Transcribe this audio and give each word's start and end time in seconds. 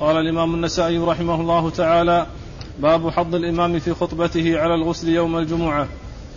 قال 0.00 0.16
الإمام 0.16 0.54
النسائي 0.54 0.98
رحمه 0.98 1.40
الله 1.40 1.70
تعالى 1.70 2.26
باب 2.78 3.10
حض 3.10 3.34
الإمام 3.34 3.78
في 3.78 3.94
خطبته 3.94 4.58
على 4.60 4.74
الغسل 4.74 5.08
يوم 5.08 5.38
الجمعة. 5.38 5.88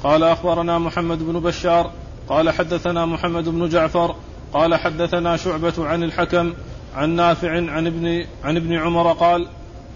قال 0.03 0.23
أخبرنا 0.23 0.77
محمد 0.77 1.23
بن 1.23 1.39
بشار. 1.39 1.91
قال 2.29 2.49
حدثنا 2.49 3.05
محمد 3.05 3.49
بن 3.49 3.69
جعفر. 3.69 4.15
قال 4.53 4.75
حدثنا 4.75 5.37
شعبة 5.37 5.73
عن 5.77 6.03
الحكم 6.03 6.53
عن 6.95 7.09
نافع 7.09 7.51
عن 7.51 7.87
ابن 7.87 8.25
عن 8.43 8.57
ابن 8.57 8.73
عمر 8.73 9.13
قال 9.13 9.47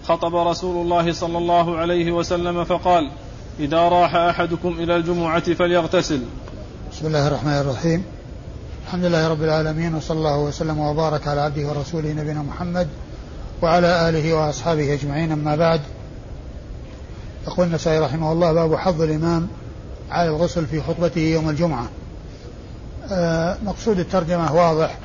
خطب 0.04 0.36
رسول 0.36 0.84
الله 0.86 1.12
صلى 1.12 1.38
الله 1.38 1.76
عليه 1.76 2.12
وسلم 2.12 2.64
فقال 2.64 3.10
إذا 3.60 3.78
راح 3.78 4.14
أحدكم 4.14 4.68
إلى 4.68 4.96
الجمعة 4.96 5.54
فليغتسل. 5.54 6.20
بسم 6.92 7.06
الله 7.06 7.28
الرحمن 7.28 7.52
الرحيم. 7.52 8.04
الحمد 8.86 9.04
لله 9.04 9.28
رب 9.28 9.42
العالمين 9.42 9.94
وصلى 9.94 10.18
الله 10.18 10.38
وسلم 10.38 10.78
وبارك 10.78 11.28
على 11.28 11.40
عبده 11.40 11.68
ورسوله 11.68 12.12
نبينا 12.12 12.42
محمد 12.42 12.88
وعلى 13.64 14.08
آله 14.08 14.34
وأصحابه 14.34 14.92
أجمعين. 14.92 15.32
أما 15.32 15.56
بعد 15.56 15.80
يقول 17.46 17.66
النسائي 17.66 17.98
رحمه 17.98 18.32
الله 18.32 18.52
باب 18.52 18.74
حظ 18.74 19.02
الإمام 19.02 19.48
على 20.10 20.28
الغسل 20.28 20.66
في 20.66 20.80
خطبته 20.80 21.20
يوم 21.20 21.50
الجمعة. 21.50 21.88
آه، 23.12 23.56
مقصود 23.64 23.98
الترجمة 23.98 24.54
واضح 24.54 24.98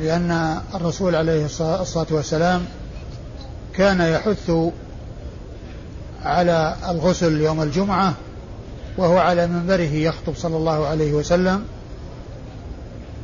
لأن 0.00 0.60
الرسول 0.74 1.14
عليه 1.14 1.44
الصلاة 1.60 2.06
والسلام 2.10 2.64
كان 3.74 4.00
يحث 4.00 4.52
على 6.24 6.76
الغسل 6.88 7.40
يوم 7.40 7.62
الجمعة 7.62 8.14
وهو 8.96 9.18
على 9.18 9.46
منبره 9.46 9.92
يخطب 9.94 10.34
صلى 10.36 10.56
الله 10.56 10.86
عليه 10.86 11.12
وسلم. 11.12 11.64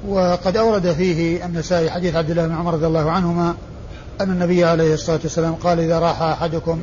وقد 0.09 0.57
أورد 0.57 0.93
فيه 0.93 1.47
النسائي 1.47 1.91
حديث 1.91 2.15
عبد 2.15 2.31
الله 2.31 2.47
بن 2.47 2.55
عمر 2.55 2.75
رضي 2.75 2.87
الله 2.87 3.11
عنهما 3.11 3.55
أن 4.21 4.31
النبي 4.31 4.65
عليه 4.65 4.95
الصلاة 4.95 5.21
والسلام 5.23 5.55
قال 5.55 5.81
إذا 5.81 5.99
راح 5.99 6.23
أحدكم 6.23 6.83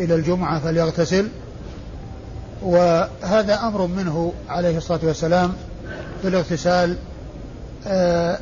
إلى 0.00 0.14
الجمعة 0.14 0.58
فليغتسل. 0.58 1.28
وهذا 2.62 3.60
أمر 3.62 3.86
منه 3.86 4.32
عليه 4.48 4.76
الصلاة 4.76 5.00
والسلام 5.02 5.52
في 6.22 6.28
الاغتسال 6.28 6.96
آه 7.86 8.38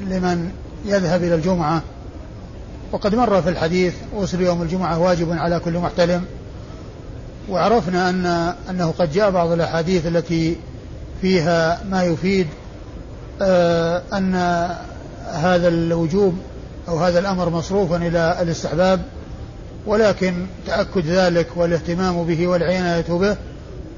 لمن 0.00 0.50
يذهب 0.84 1.24
إلى 1.24 1.34
الجمعة. 1.34 1.82
وقد 2.92 3.14
مر 3.14 3.42
في 3.42 3.48
الحديث 3.48 3.94
غسل 4.16 4.40
يوم 4.40 4.62
الجمعة 4.62 4.98
واجب 4.98 5.32
على 5.32 5.60
كل 5.60 5.78
محتلم. 5.78 6.24
وعرفنا 7.48 8.10
أن 8.10 8.54
أنه 8.70 8.94
قد 8.98 9.12
جاء 9.12 9.30
بعض 9.30 9.50
الأحاديث 9.52 10.06
التي 10.06 10.56
فيها 11.20 11.84
ما 11.90 12.04
يفيد 12.04 12.46
آه 13.42 14.02
أن 14.12 14.34
هذا 15.32 15.68
الوجوب 15.68 16.38
أو 16.88 16.98
هذا 16.98 17.18
الأمر 17.18 17.50
مصروف 17.50 17.92
إلى 17.92 18.38
الاستحباب 18.40 19.02
ولكن 19.86 20.46
تأكد 20.66 21.06
ذلك 21.06 21.46
والاهتمام 21.56 22.24
به 22.24 22.46
والعناية 22.46 23.04
به 23.08 23.36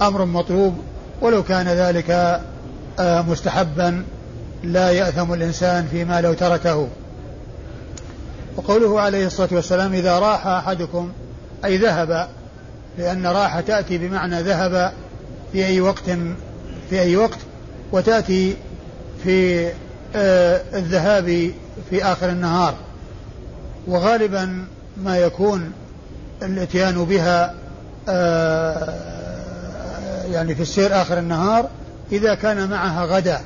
أمر 0.03 0.25
مطلوب 0.25 0.75
ولو 1.21 1.43
كان 1.43 1.69
ذلك 1.69 2.41
آه 2.99 3.23
مستحبا 3.23 4.05
لا 4.65 4.91
يأثم 4.91 5.33
الإنسان 5.33 5.87
فيما 5.91 6.21
لو 6.21 6.33
تركه. 6.35 6.89
وقوله 8.57 9.01
عليه 9.01 9.27
الصلاة 9.27 9.49
والسلام 9.53 9.95
إذا 9.95 10.19
راح 10.19 10.47
أحدكم 10.47 11.13
أي 11.65 11.77
ذهب 11.77 12.29
لأن 12.99 13.27
راح 13.27 13.61
تأتي 13.61 13.99
بمعنى 13.99 14.43
ذهب 14.43 14.93
في 15.53 15.67
أي 15.67 15.81
وقت 15.81 16.11
في 16.91 17.01
أي 17.01 17.17
وقت 17.17 17.39
وتأتي 17.93 18.57
في 19.25 19.67
آه 20.17 20.63
الذهاب 20.75 21.51
في 21.91 22.05
آخر 22.05 22.29
النهار 22.29 22.75
وغالبا 23.87 24.65
ما 24.97 25.19
يكون 25.19 25.73
الاتيان 26.43 27.05
بها 27.05 27.55
آه 28.09 29.09
يعني 30.33 30.55
في 30.55 30.63
السير 30.63 31.03
آخر 31.03 31.19
النهار 31.19 31.69
إذا 32.13 32.35
كان 32.35 32.71
معها 32.71 33.05
غدا 33.05 33.41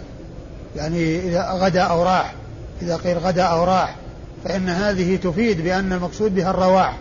يعني 0.76 1.18
إذا 1.28 1.50
غدا 1.50 1.82
أو 1.82 2.02
راح 2.02 2.34
إذا 2.82 2.96
قيل 2.96 3.18
غدا 3.18 3.42
أو 3.42 3.64
راح 3.64 3.96
فإن 4.44 4.68
هذه 4.68 5.16
تفيد 5.16 5.60
بأن 5.60 5.92
المقصود 5.92 6.34
بها 6.34 6.50
الرواح. 6.50 6.98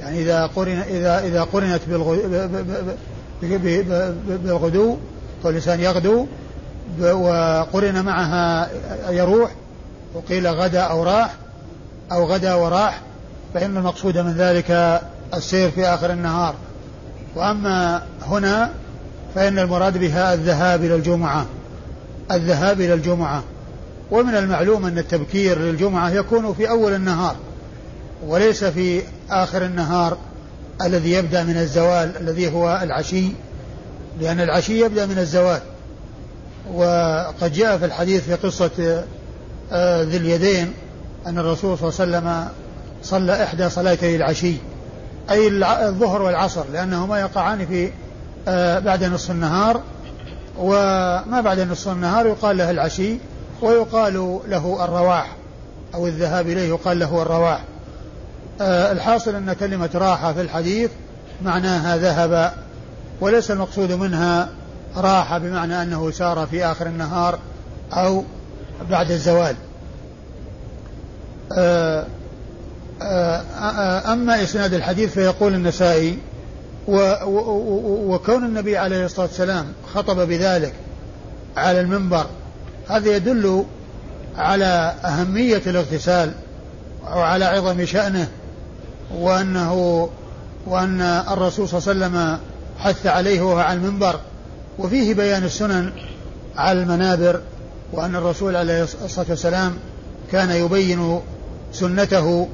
يعني 0.00 0.22
إذا 0.22 0.46
قرن 0.46 0.78
إذا 0.78 1.18
إذا 1.18 1.42
قرنت 1.42 1.80
بالغدو 3.42 4.96
فالإنسان 5.44 5.80
يغدو 5.80 6.26
وقرن 7.00 8.04
معها 8.04 8.70
يروح 9.10 9.50
وقيل 10.14 10.46
غدا 10.46 10.80
أو 10.80 11.02
راح 11.02 11.34
أو 12.12 12.24
غدا 12.24 12.54
وراح 12.54 13.00
فإن 13.54 13.76
المقصود 13.76 14.18
من 14.18 14.32
ذلك 14.32 15.00
السير 15.34 15.70
في 15.70 15.86
آخر 15.86 16.10
النهار. 16.10 16.54
وأما 17.36 18.02
هنا 18.22 18.70
فإن 19.34 19.58
المراد 19.58 19.98
بها 19.98 20.34
الذهاب 20.34 20.84
إلى 20.84 20.94
الجمعة 20.94 21.46
الذهاب 22.30 22.80
إلى 22.80 22.94
الجمعة. 22.94 23.42
ومن 24.10 24.34
المعلوم 24.34 24.86
أن 24.86 24.98
التبكير 24.98 25.58
للجمعة 25.58 26.10
يكون 26.10 26.54
في 26.54 26.70
أول 26.70 26.94
النهار 26.94 27.36
وليس 28.26 28.64
في 28.64 29.02
آخر 29.30 29.64
النهار 29.64 30.16
الذي 30.82 31.12
يبدأ 31.12 31.44
من 31.44 31.56
الزوال 31.56 32.16
الذي 32.20 32.52
هو 32.52 32.80
العشي 32.82 33.28
لأن 34.20 34.40
العشي 34.40 34.80
يبدأ 34.80 35.06
من 35.06 35.18
الزوال. 35.18 35.60
وقد 36.74 37.52
جاء 37.52 37.78
في 37.78 37.84
الحديث 37.84 38.24
في 38.24 38.34
قصة 38.34 39.04
ذي 40.02 40.16
اليدين 40.16 40.72
أن 41.26 41.38
الرسول 41.38 41.78
صلى 41.78 41.88
الله 41.88 42.18
عليه 42.18 42.28
وسلم 42.28 42.48
صلى 43.02 43.42
إحدى 43.44 43.68
صلاتي 43.68 44.16
العشي 44.16 44.54
أي 45.30 45.48
الظهر 45.88 46.22
والعصر 46.22 46.64
لأنهما 46.72 47.20
يقعان 47.20 47.66
في 47.66 47.90
آه، 48.48 48.78
بعد 48.78 49.04
نصف 49.04 49.30
النهار 49.30 49.80
وما 50.58 51.40
بعد 51.44 51.60
نصف 51.60 51.88
النهار 51.88 52.26
يقال 52.26 52.56
له 52.56 52.70
العشي 52.70 53.16
ويقال 53.62 54.40
له 54.48 54.84
الرواح 54.84 55.36
أو 55.94 56.06
الذهاب 56.06 56.48
إليه 56.48 56.68
يقال 56.68 56.98
له 56.98 57.22
الرواح. 57.22 57.60
آه، 58.60 58.92
الحاصل 58.92 59.34
أن 59.34 59.52
كلمة 59.52 59.90
راحة 59.94 60.32
في 60.32 60.40
الحديث 60.40 60.90
معناها 61.42 61.96
ذهب 61.96 62.52
وليس 63.20 63.50
المقصود 63.50 63.92
منها 63.92 64.48
راحة 64.96 65.38
بمعنى 65.38 65.82
أنه 65.82 66.10
سار 66.10 66.46
في 66.46 66.64
آخر 66.64 66.86
النهار 66.86 67.38
أو 67.92 68.24
بعد 68.90 69.10
الزوال. 69.10 69.56
آه، 71.58 72.06
آه، 73.02 74.12
أما 74.12 74.42
إسناد 74.42 74.74
الحديث 74.74 75.12
فيقول 75.12 75.54
النسائي 75.54 76.18
وكون 76.88 78.44
النبي 78.44 78.76
عليه 78.76 79.04
الصلاة 79.04 79.26
والسلام 79.26 79.66
خطب 79.94 80.28
بذلك 80.28 80.72
على 81.56 81.80
المنبر 81.80 82.26
هذا 82.88 83.16
يدل 83.16 83.64
على 84.36 84.94
أهمية 85.04 85.62
الاغتسال 85.66 86.32
وعلى 87.04 87.44
عظم 87.44 87.84
شأنه 87.84 88.28
وأنه 89.14 90.08
وأن 90.66 91.00
الرسول 91.00 91.68
صلى 91.68 91.78
الله 91.78 92.06
عليه 92.06 92.16
وسلم 92.16 92.38
حث 92.78 93.06
عليه 93.06 93.40
وهو 93.40 93.58
على 93.58 93.78
المنبر. 93.78 94.20
وفيه 94.78 95.14
بيان 95.14 95.44
السنن 95.44 95.92
على 96.56 96.82
المنابر 96.82 97.40
وأن 97.92 98.16
الرسول 98.16 98.56
عليه 98.56 98.82
الصلاة 98.82 99.26
والسلام 99.28 99.74
كان 100.32 100.50
يبين 100.50 101.20
سنته 101.72 102.48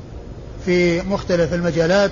في 0.65 1.01
مختلف 1.03 1.55
المجالات 1.55 2.11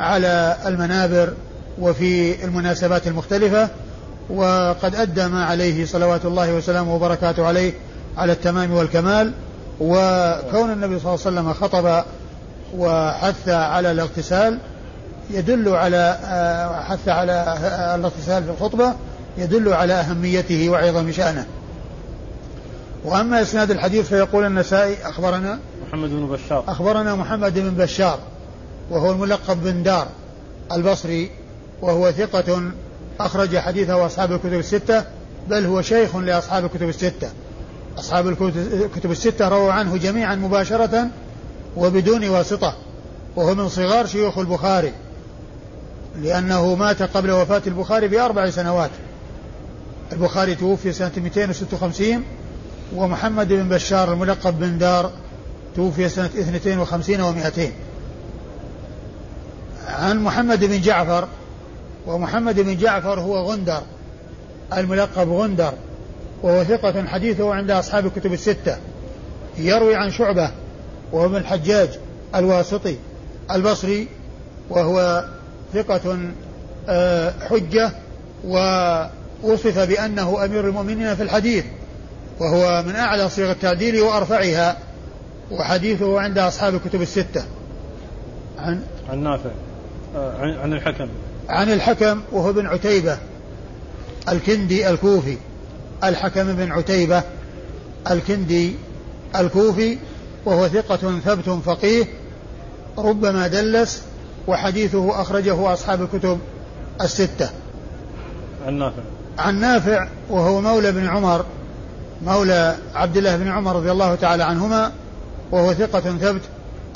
على 0.00 0.56
المنابر 0.66 1.32
وفي 1.80 2.44
المناسبات 2.44 3.06
المختلفة 3.06 3.68
وقد 4.30 4.94
أدى 4.94 5.26
ما 5.28 5.44
عليه 5.44 5.86
صلوات 5.86 6.24
الله 6.24 6.54
وسلامه 6.54 6.94
وبركاته 6.94 7.46
عليه 7.46 7.72
على 8.16 8.32
التمام 8.32 8.72
والكمال 8.72 9.32
وكون 9.80 10.72
النبي 10.72 10.98
صلى 10.98 11.14
الله 11.14 11.26
عليه 11.26 11.40
وسلم 11.40 11.52
خطب 11.52 12.04
وحث 12.76 13.48
على 13.48 13.90
الاغتسال 13.90 14.58
يدل 15.30 15.68
على 15.68 16.18
آه، 16.24 16.82
حث 16.82 17.08
على 17.08 17.58
الاغتسال 17.94 18.44
في 18.44 18.50
الخطبة 18.50 18.94
يدل 19.38 19.72
على 19.72 19.92
أهميته 19.92 20.68
وعظم 20.68 21.12
شأنه. 21.12 21.46
وأما 23.04 23.42
إسناد 23.42 23.70
الحديث 23.70 24.08
فيقول 24.08 24.44
النسائي 24.44 24.96
أخبرنا 25.04 25.58
محمد 25.88 26.10
بن 26.10 26.26
بشار. 26.26 26.64
أخبرنا 26.68 27.14
محمد 27.14 27.58
بن 27.58 27.70
بشار 27.70 28.18
وهو 28.90 29.12
الملقب 29.12 29.64
بن 29.64 29.82
دار 29.82 30.08
البصري 30.72 31.30
وهو 31.82 32.12
ثقة 32.12 32.62
أخرج 33.20 33.58
حديثه 33.58 34.06
أصحاب 34.06 34.32
الكتب 34.32 34.52
الستة 34.52 35.04
بل 35.48 35.66
هو 35.66 35.82
شيخ 35.82 36.16
لأصحاب 36.16 36.64
الكتب 36.64 36.88
الستة. 36.88 37.30
أصحاب 37.98 38.28
الكتب 38.28 39.10
الستة 39.10 39.48
رووا 39.48 39.72
عنه 39.72 39.96
جميعا 39.96 40.34
مباشرة 40.34 41.08
وبدون 41.76 42.28
واسطة 42.28 42.74
وهو 43.36 43.54
من 43.54 43.68
صغار 43.68 44.06
شيوخ 44.06 44.38
البخاري 44.38 44.92
لأنه 46.22 46.74
مات 46.74 47.02
قبل 47.02 47.30
وفاة 47.30 47.62
البخاري 47.66 48.08
بأربع 48.08 48.50
سنوات. 48.50 48.90
البخاري 50.12 50.54
توفي 50.54 50.92
سنة 50.92 51.12
256 51.16 52.24
ومحمد 52.94 53.48
بن 53.48 53.68
بشار 53.68 54.12
الملقب 54.12 54.58
بن 54.58 54.78
دار 54.78 55.10
توفي 55.76 56.08
سنة 56.08 56.26
52 56.26 57.34
و200 57.34 57.60
عن 59.88 60.18
محمد 60.18 60.64
بن 60.64 60.80
جعفر 60.80 61.28
ومحمد 62.06 62.60
بن 62.60 62.76
جعفر 62.76 63.20
هو 63.20 63.36
غندر 63.36 63.82
الملقب 64.76 65.28
غندر 65.28 65.72
وهو 66.42 66.64
ثقة 66.64 67.06
حديثه 67.06 67.54
عند 67.54 67.70
أصحاب 67.70 68.06
الكتب 68.06 68.32
الستة. 68.32 68.76
يروي 69.58 69.94
عن 69.94 70.10
شعبة 70.10 70.50
وهو 71.12 71.26
ابن 71.26 71.36
الحجاج 71.36 71.88
الواسطي 72.34 72.96
البصري 73.50 74.08
وهو 74.70 75.24
ثقة 75.74 76.18
آه، 76.88 77.32
حجة 77.50 77.92
ووصف 78.44 79.78
بأنه 79.78 80.44
أمير 80.44 80.68
المؤمنين 80.68 81.14
في 81.14 81.22
الحديث. 81.22 81.64
وهو 82.40 82.82
من 82.86 82.96
أعلى 82.96 83.28
صيغ 83.28 83.50
التعديل 83.50 84.00
وأرفعها 84.00 84.76
وحديثه 85.50 86.20
عند 86.20 86.38
أصحاب 86.38 86.74
الكتب 86.74 87.02
الستة. 87.02 87.44
عن؟ 88.58 88.82
عن 89.10 89.18
نافع. 89.18 89.50
آه، 90.16 90.58
عن, 90.62 90.72
الحكم. 90.72 91.08
عن 91.48 91.72
الحكم 91.72 92.22
وهو 92.32 92.50
ابن 92.50 92.66
عتيبة 92.66 93.18
الكندي 94.28 94.90
الكوفي. 94.90 95.36
الحكم 96.04 96.52
بن 96.56 96.72
عتيبة 96.72 97.22
الكندي 98.10 98.74
الكوفي 99.36 99.98
وهو 100.44 100.68
ثقة 100.68 101.20
ثبت 101.24 101.48
فقيه 101.48 102.04
ربما 102.98 103.46
دلس 103.46 104.02
وحديثه 104.46 105.22
أخرجه 105.22 105.72
أصحاب 105.72 106.02
الكتب 106.02 106.38
الستة. 107.00 107.50
عن 108.66 108.78
نافع. 108.78 109.02
عن 109.38 109.60
نافع 109.60 110.08
وهو 110.30 110.60
مولى 110.60 110.92
بن 110.92 111.06
عمر 111.06 111.44
مولى 112.22 112.76
عبد 112.94 113.16
الله 113.16 113.36
بن 113.36 113.48
عمر 113.48 113.76
رضي 113.76 113.90
الله 113.90 114.14
تعالى 114.14 114.44
عنهما 114.44 114.92
وهو 115.50 115.74
ثقة 115.74 116.00
ثبت 116.00 116.42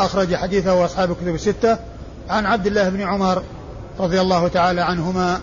أخرج 0.01 0.35
حديثه 0.35 0.85
أصحاب 0.85 1.11
الكتب 1.11 1.35
الستة. 1.35 1.79
عن 2.31 2.47
عبد 2.47 2.67
الله 2.67 2.89
بن 2.89 3.01
عمر 3.01 3.43
رضي 4.01 4.21
الله 4.21 4.49
تعالى 4.49 4.81
عنهما 4.81 5.41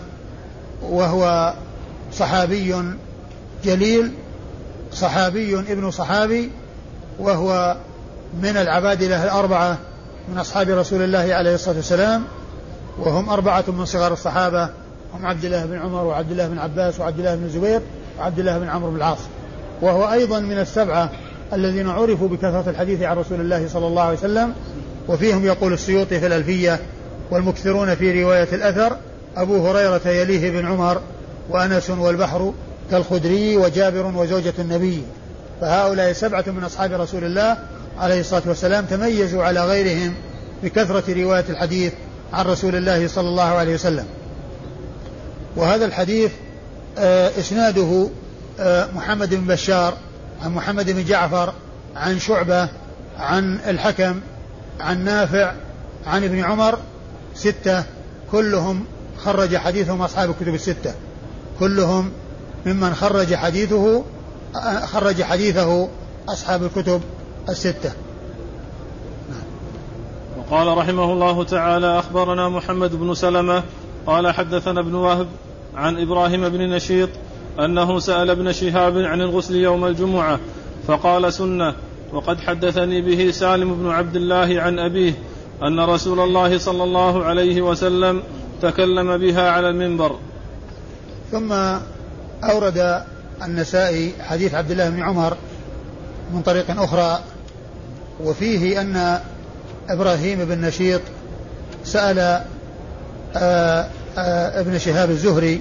وهو 0.82 1.54
صحابي 2.12 2.74
جليل 3.64 4.12
صحابي 4.92 5.58
ابن 5.58 5.90
صحابي 5.90 6.50
وهو 7.18 7.76
من 8.42 8.56
العبادلة 8.56 9.24
الأربعة 9.24 9.78
من 10.28 10.38
أصحاب 10.38 10.68
رسول 10.68 11.02
الله 11.02 11.34
عليه 11.34 11.54
الصلاة 11.54 11.76
والسلام 11.76 12.24
وهم 12.98 13.30
أربعة 13.30 13.64
من 13.68 13.84
صغار 13.84 14.12
الصحابة 14.12 14.68
هم 15.14 15.26
عبد 15.26 15.44
الله 15.44 15.66
بن 15.66 15.78
عمر 15.78 16.04
وعبد 16.04 16.30
الله 16.30 16.48
بن 16.48 16.58
عباس 16.58 17.00
وعبد 17.00 17.18
الله 17.18 17.34
بن 17.34 17.44
الزبير 17.44 17.80
وعبد 18.18 18.38
الله 18.38 18.58
بن 18.58 18.68
عمرو 18.68 18.90
بن 18.90 18.96
العاص. 18.96 19.18
وهو 19.82 20.12
أيضا 20.12 20.40
من 20.40 20.58
السبعة 20.58 21.10
الذين 21.52 21.88
عرفوا 21.88 22.28
بكثرة 22.28 22.70
الحديث 22.70 23.02
عن 23.02 23.16
رسول 23.16 23.40
الله 23.40 23.68
صلى 23.68 23.86
الله 23.86 24.02
عليه 24.02 24.18
وسلم 24.18 24.54
وفيهم 25.08 25.46
يقول 25.46 25.72
السيوطي 25.72 26.20
في 26.20 26.26
الألفية 26.26 26.80
والمكثرون 27.30 27.94
في 27.94 28.22
رواية 28.22 28.48
الأثر 28.52 28.96
أبو 29.36 29.68
هريرة 29.68 30.08
يليه 30.08 30.50
بن 30.50 30.66
عمر 30.66 31.00
وأنس 31.50 31.90
والبحر 31.90 32.52
كالخدري 32.90 33.56
وجابر 33.56 34.12
وزوجة 34.16 34.54
النبي. 34.58 35.02
فهؤلاء 35.60 36.12
سبعة 36.12 36.44
من 36.46 36.64
أصحاب 36.64 36.92
رسول 36.92 37.24
الله 37.24 37.56
عليه 37.98 38.20
الصلاة 38.20 38.42
والسلام 38.46 38.84
تميزوا 38.84 39.44
على 39.44 39.66
غيرهم 39.66 40.14
بكثرة 40.62 41.22
رواية 41.22 41.44
الحديث 41.48 41.92
عن 42.32 42.44
رسول 42.44 42.76
الله 42.76 43.08
صلى 43.08 43.28
الله 43.28 43.42
عليه 43.42 43.74
وسلم. 43.74 44.04
وهذا 45.56 45.84
الحديث 45.84 46.30
آه، 46.98 47.30
إسناده 47.38 48.08
محمد 48.94 49.34
بن 49.34 49.46
بشار 49.46 49.94
عن 50.42 50.54
محمد 50.54 50.90
بن 50.90 51.04
جعفر 51.04 51.52
عن 51.96 52.18
شعبة 52.18 52.68
عن 53.18 53.58
الحكم 53.66 54.20
عن 54.80 55.04
نافع 55.04 55.52
عن 56.06 56.24
ابن 56.24 56.44
عمر 56.44 56.78
ستة. 57.34 57.84
كلهم 58.32 58.84
خرج 59.18 59.56
حديثهم 59.56 60.02
أصحاب 60.02 60.30
الكتب 60.30 60.54
الستة. 60.54 60.94
كلهم 61.58 62.10
ممن 62.66 62.94
خرج 62.94 63.34
حديثه 63.34 64.04
خرج 64.84 65.22
حديثه 65.22 65.88
أصحاب 66.28 66.62
الكتب 66.62 67.00
الستة. 67.48 67.92
وقال 70.38 70.78
رحمه 70.78 71.12
الله 71.12 71.44
تعالى 71.44 71.98
أخبرنا 71.98 72.48
محمد 72.48 72.94
بن 72.94 73.14
سلمة 73.14 73.62
قال 74.06 74.34
حدثنا 74.34 74.80
ابن 74.80 74.94
وهب 74.94 75.26
عن 75.74 75.98
إبراهيم 75.98 76.48
بن 76.48 76.70
نشيط 76.70 77.08
أنه 77.64 77.98
سأل 77.98 78.30
ابن 78.30 78.52
شهاب 78.52 78.98
عن 78.98 79.20
الغسل 79.20 79.56
يوم 79.56 79.84
الجمعة 79.84 80.40
فقال 80.86 81.32
سنة 81.32 81.74
وقد 82.12 82.40
حدثني 82.40 83.02
به 83.02 83.30
سالم 83.30 83.74
بن 83.74 83.90
عبد 83.90 84.16
الله 84.16 84.60
عن 84.60 84.78
أبيه 84.78 85.12
أن 85.62 85.80
رسول 85.80 86.20
الله 86.20 86.58
صلى 86.58 86.84
الله 86.84 87.24
عليه 87.24 87.62
وسلم 87.62 88.22
تكلم 88.62 89.18
بها 89.18 89.50
على 89.50 89.68
المنبر. 89.68 90.18
ثم 91.32 91.52
أورد 92.44 93.02
النسائي 93.42 94.12
حديث 94.20 94.54
عبد 94.54 94.70
الله 94.70 94.90
بن 94.90 95.02
عمر 95.02 95.36
من 96.34 96.42
طريق 96.42 96.80
أخرى 96.80 97.20
وفيه 98.24 98.80
أن 98.80 99.20
إبراهيم 99.88 100.44
بن 100.44 100.60
نشيط 100.60 101.00
سأل 101.84 102.18
آه، 103.36 103.86
آه، 104.18 104.60
ابن 104.60 104.78
شهاب 104.78 105.10
الزهري 105.10 105.60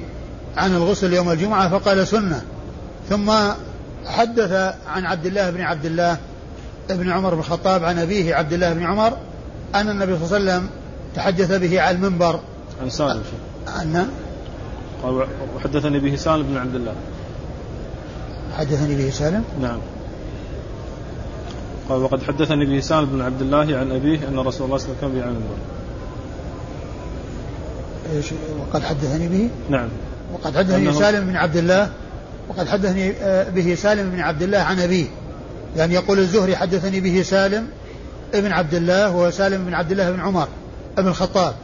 عن 0.58 0.76
الغسل 0.76 1.14
يوم 1.14 1.32
الجمعة 1.32 1.80
فقال 1.80 2.08
سنة. 2.08 2.42
ثم 3.10 3.32
حدث 4.06 4.76
عن 4.88 5.06
عبد 5.06 5.26
الله 5.26 5.50
بن 5.50 5.62
عبد 5.62 5.86
الله 5.86 6.18
بن 6.90 7.12
عمر 7.12 7.34
بن 7.34 7.40
الخطاب 7.40 7.84
عن 7.84 8.00
أبيه 8.00 8.36
عبد 8.36 8.54
الله 8.54 8.74
بن 8.74 8.84
عمر 8.84 9.18
أن 9.76 9.90
النبي 9.90 10.18
صلى 10.18 10.38
الله 10.38 10.52
عليه 10.52 10.62
وسلم 10.62 10.70
تحدث 11.16 11.52
به 11.52 11.82
على 11.82 11.96
المنبر. 11.98 12.40
عن 12.82 12.90
سالم. 12.90 13.24
أن؟ 13.68 14.10
وحدثني 15.56 16.00
به 16.00 16.16
سالم 16.16 16.44
بن 16.44 16.58
عبد 16.58 16.76
الله. 16.76 16.96
حدثني 18.58 18.96
به 18.96 19.10
سالم؟ 19.10 19.44
نعم. 19.62 19.80
قال 21.90 22.02
وقد 22.04 22.24
حدثني 22.24 22.66
به 22.66 22.80
سالم 22.80 23.06
بن 23.06 23.22
عبد 23.22 23.42
الله 23.42 23.78
عن 23.78 23.92
أبيه 23.92 24.28
أن 24.28 24.40
رسول 24.40 24.40
الله 24.40 24.50
صلى 24.50 24.66
الله 24.66 24.68
عليه 24.68 24.76
وسلم 24.76 24.96
كان 25.02 25.12
به 25.12 25.22
على 25.22 25.32
المنبر. 25.32 25.58
إيش؟ 28.16 28.26
وقد 28.60 28.84
حدثني 28.84 29.28
به؟ 29.28 29.50
نعم. 29.70 29.90
وقد 30.34 30.58
حدثني 30.58 30.94
سالم 30.94 31.26
بن 31.26 31.36
عبد 31.36 31.58
الله 31.58 31.90
وقد 32.50 32.68
حدثني 32.68 33.14
آه، 33.22 33.50
به 33.50 33.76
سالم 33.76 34.10
بن 34.10 34.20
عبد 34.20 34.42
الله 34.42 34.58
عن 34.58 34.80
أبيه. 34.80 35.06
يعني 35.78 35.94
يقول 35.94 36.20
الزهري 36.20 36.56
حدثني 36.56 37.00
به 37.00 37.22
سالم 37.22 37.68
ابن 38.34 38.52
عبد 38.52 38.74
الله 38.74 39.12
وهو 39.12 39.32
سالم 39.32 39.66
بن 39.66 39.74
عبد 39.74 39.92
الله 39.92 40.12
بن 40.12 40.20
عمر 40.20 40.48
بن 40.98 41.08
الخطاب 41.08 41.56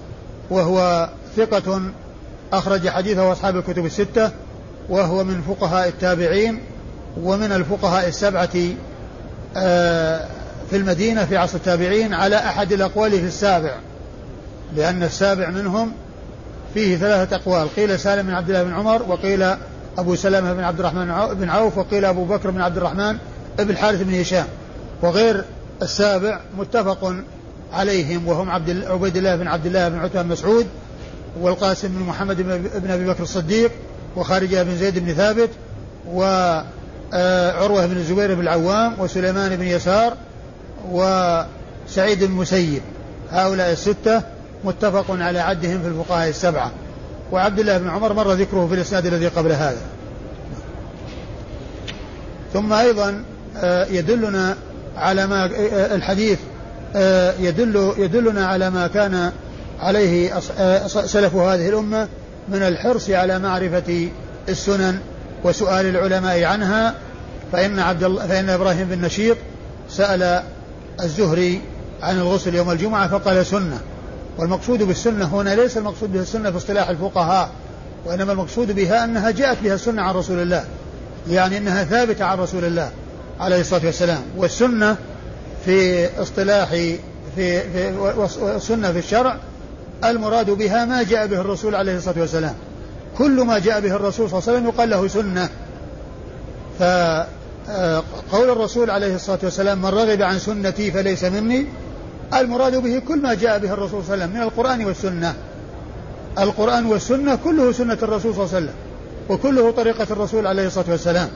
وهو 0.50 1.10
ثقة 1.38 1.82
أخرج 2.54 2.90
حديثه 2.90 3.32
أصحاب 3.32 3.58
الكتب 3.58 3.86
الستة 3.86 4.32
وهو 4.90 5.24
من 5.24 5.42
فقهاء 5.42 5.88
التابعين 5.88 6.62
ومن 7.24 7.52
الفقهاء 7.52 8.08
السبعة 8.08 8.50
آه، 9.58 10.28
في 10.70 10.76
المدينة 10.76 11.26
في 11.26 11.38
عصر 11.38 11.58
التابعين 11.58 12.14
على 12.14 12.36
أحد 12.36 12.72
الأقوال 12.72 13.12
في 13.12 13.26
السابع 13.26 13.76
لأن 14.76 15.04
السابع 15.04 15.50
منهم 15.50 15.92
فيه 16.76 16.98
ثلاثة 16.98 17.36
أقوال. 17.36 17.68
قيل 17.76 18.00
سالم 18.00 18.28
بن 18.28 18.34
عبد 18.34 18.50
الله 18.50 18.64
بن 18.64 18.74
عمر 18.74 19.04
وقيل 19.08 19.56
أبو 19.98 20.16
سلمة 20.16 20.54
بن 20.54 20.64
عبد 20.64 20.80
الرحمن 20.80 21.34
بن 21.34 21.50
عوف 21.50 21.78
وقيل 21.78 22.06
أبو 22.06 22.26
بكر 22.26 22.52
بن 22.52 22.62
عبد 22.62 22.78
الرحمن 22.78 23.18
بن 23.58 23.70
الحارث 23.70 24.02
بن 24.02 24.20
هشام. 24.20 24.46
وغير 25.02 25.44
السابع 25.82 26.40
متفق 26.58 27.16
عليهم 27.74 28.28
وهم 28.28 28.50
عبد 28.50 28.84
عبيد 28.86 29.18
الله 29.18 29.36
بن 29.36 29.48
عبد 29.48 29.66
الله 29.66 29.90
بن 29.90 30.00
عتبة 30.00 30.22
بن 30.22 30.30
مسعود 30.30 30.68
والقاسم 31.42 31.88
بن 31.88 32.00
محمد 32.00 32.42
بن 32.84 32.92
أبي 32.92 33.06
بكر 33.06 33.24
الصديق 33.24 33.72
وخارجة 34.16 34.64
بن 34.64 34.78
زيد 34.78 35.00
بن 35.00 35.14
ثابت 35.14 35.50
وعروة 36.12 37.86
بن 37.86 37.98
الزبير 37.98 38.36
بن 38.36 38.42
العوام 38.42 38.96
وسليمان 39.00 39.56
بن 39.56 39.66
يسار 39.66 40.14
وسعيد 40.92 42.20
بن 42.20 42.26
المسيب. 42.26 42.82
هؤلاء 43.32 43.72
الستة 43.72 44.22
متفق 44.66 45.06
على 45.10 45.40
عدهم 45.40 45.82
في 45.82 45.88
الفقهاء 45.88 46.30
السبعة. 46.30 46.72
وعبد 47.32 47.60
الله 47.60 47.78
بن 47.78 47.90
عمر 47.90 48.14
مر 48.14 48.34
ذكره 48.34 48.68
في 48.68 48.74
الإسناد 48.76 49.06
الذي 49.06 49.28
قبل 49.28 49.52
هذا. 49.52 49.82
ثم 52.54 52.74
أيضا 52.74 53.24
آه، 53.58 53.86
يدلنا 53.86 54.56
على 54.98 55.28
ما 55.28 55.44
آه، 55.46 55.96
الحديث 55.96 56.40
آه، 56.96 57.34
يدل 57.40 57.94
يدلنا 57.98 58.48
على 58.48 58.70
ما 58.70 58.88
كان 58.88 59.32
عليه 59.80 60.40
سلف 60.88 61.36
هذه 61.36 61.70
الأمة 61.70 62.08
من 62.50 62.64
الحرص 62.64 63.10
على 63.10 63.40
معرفة 63.40 64.10
السنن 64.50 65.00
وسؤال 65.44 65.86
العلماء 65.86 66.44
عنها. 66.44 66.96
فإن 67.52 67.80
عبد 67.80 68.04
الله 68.04 68.28
فإن 68.28 68.50
إبراهيم 68.50 68.88
بن 68.88 69.06
نشيط 69.06 69.38
سأل 69.90 70.44
الزهري 71.04 71.62
عن 72.02 72.18
الغسل 72.18 72.56
يوم 72.56 72.72
الجمعة 72.72 73.08
فقال 73.08 73.46
سنة. 73.46 73.80
والمقصود 74.38 74.84
بالسنة 74.84 75.26
هنا 75.26 75.56
ليس 75.56 75.78
المقصود 75.78 76.14
بها 76.14 76.22
السنة 76.22 76.52
في 76.52 76.58
اصطلاح 76.58 76.90
الفقهاء 76.90 77.50
وإنما 78.06 78.32
المقصود 78.32 78.72
بها 78.72 79.04
أنها 79.04 79.32
جاءت 79.32 79.58
بها 79.64 79.76
السنة 79.76 80.02
عن 80.02 80.16
رسول 80.16 80.40
الله 80.42 80.66
يعني 81.30 81.58
أنها 81.58 81.84
ثابتة 81.84 82.26
عن 82.26 82.38
رسول 82.38 82.66
الله 82.66 82.92
عليه 83.40 83.60
الصلاة 83.60 83.86
والسلام. 83.86 84.22
والسنة 84.38 84.96
في 85.66 86.08
اصطلاح 86.22 86.70
في 86.70 86.98
في 87.36 87.90
السنة 88.56 88.92
في 88.92 89.00
الشرع 89.00 89.38
المراد 90.04 90.50
بها 90.50 90.86
ما 90.86 91.04
جاء 91.04 91.28
به 91.28 91.42
الرسول 91.42 91.76
عليه 91.76 91.98
الصلاة 91.98 92.20
والسلام. 92.20 92.56
كل 93.18 93.42
ما 93.42 93.60
جاء 93.60 93.80
به 93.82 93.96
الرسول 93.96 94.30
صلى 94.30 94.40
الله 94.40 94.50
عليه 94.50 94.60
وسلم 94.60 94.68
يقال 94.68 94.90
له 94.90 95.08
سنة. 95.08 95.50
فقول 96.80 98.50
الرسول 98.50 98.90
عليه 98.90 99.16
الصلاة 99.16 99.40
والسلام 99.44 99.82
من 99.82 99.86
رغب 99.86 100.22
عن 100.22 100.40
سنتي 100.40 100.92
فليس 100.92 101.24
مني 101.24 101.66
المراد 102.40 102.76
به 102.76 103.02
كل 103.08 103.22
ما 103.22 103.34
جاء 103.34 103.60
به 103.60 103.74
الرسول 103.74 104.04
صلى 104.04 104.14
الله 104.14 104.26
عليه 104.26 104.26
وسلم 104.26 104.36
من 104.36 104.42
القرآن 104.42 104.86
والسنة. 104.86 105.34
القرآن 106.40 106.86
والسنة 106.86 107.36
كله 107.36 107.72
سنة 107.72 107.98
الرسول 108.04 108.36
صلى 108.36 108.44
الله 108.44 108.56
عليه 108.56 108.66
وسلم 108.66 108.76
وكله 109.30 109.72
طريقة 109.72 110.08
الرسول 110.12 110.48
عليه 110.48 110.68
الصلاة 110.68 110.90
والسلام. 110.90 111.30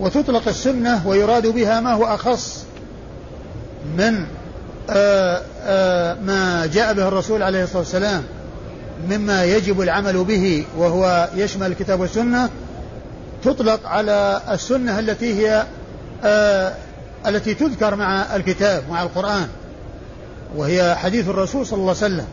وتطلق 0.00 0.48
السنة 0.48 1.08
ويراد 1.08 1.46
بها 1.46 1.80
ما 1.80 1.92
هو 1.92 2.04
أخص 2.04 2.64
من 3.98 4.24
آآ 4.90 5.42
آآ 5.62 6.14
ما 6.14 6.66
جاء 6.66 6.94
به 6.94 7.08
الرسول 7.08 7.42
عليه 7.42 7.64
الصلاة 7.64 7.78
والسلام 7.78 8.22
مما 9.10 9.44
يجب 9.44 9.80
العمل 9.80 10.24
به 10.24 10.64
وهو 10.76 11.28
يشمل 11.34 11.66
الكتاب 11.66 12.00
والسنة 12.00 12.48
تطلق 13.44 13.86
على 13.86 14.40
السنة 14.50 14.98
التي 14.98 15.46
هي 15.46 15.64
التي 17.26 17.54
تذكر 17.54 17.94
مع 17.94 18.36
الكتاب 18.36 18.82
مع 18.90 19.02
القرآن. 19.02 19.48
وهي 20.56 20.94
حديث 20.94 21.28
الرسول 21.28 21.66
صلى 21.66 21.76
الله 21.76 21.96
عليه 22.02 22.14
وسلم 22.14 22.26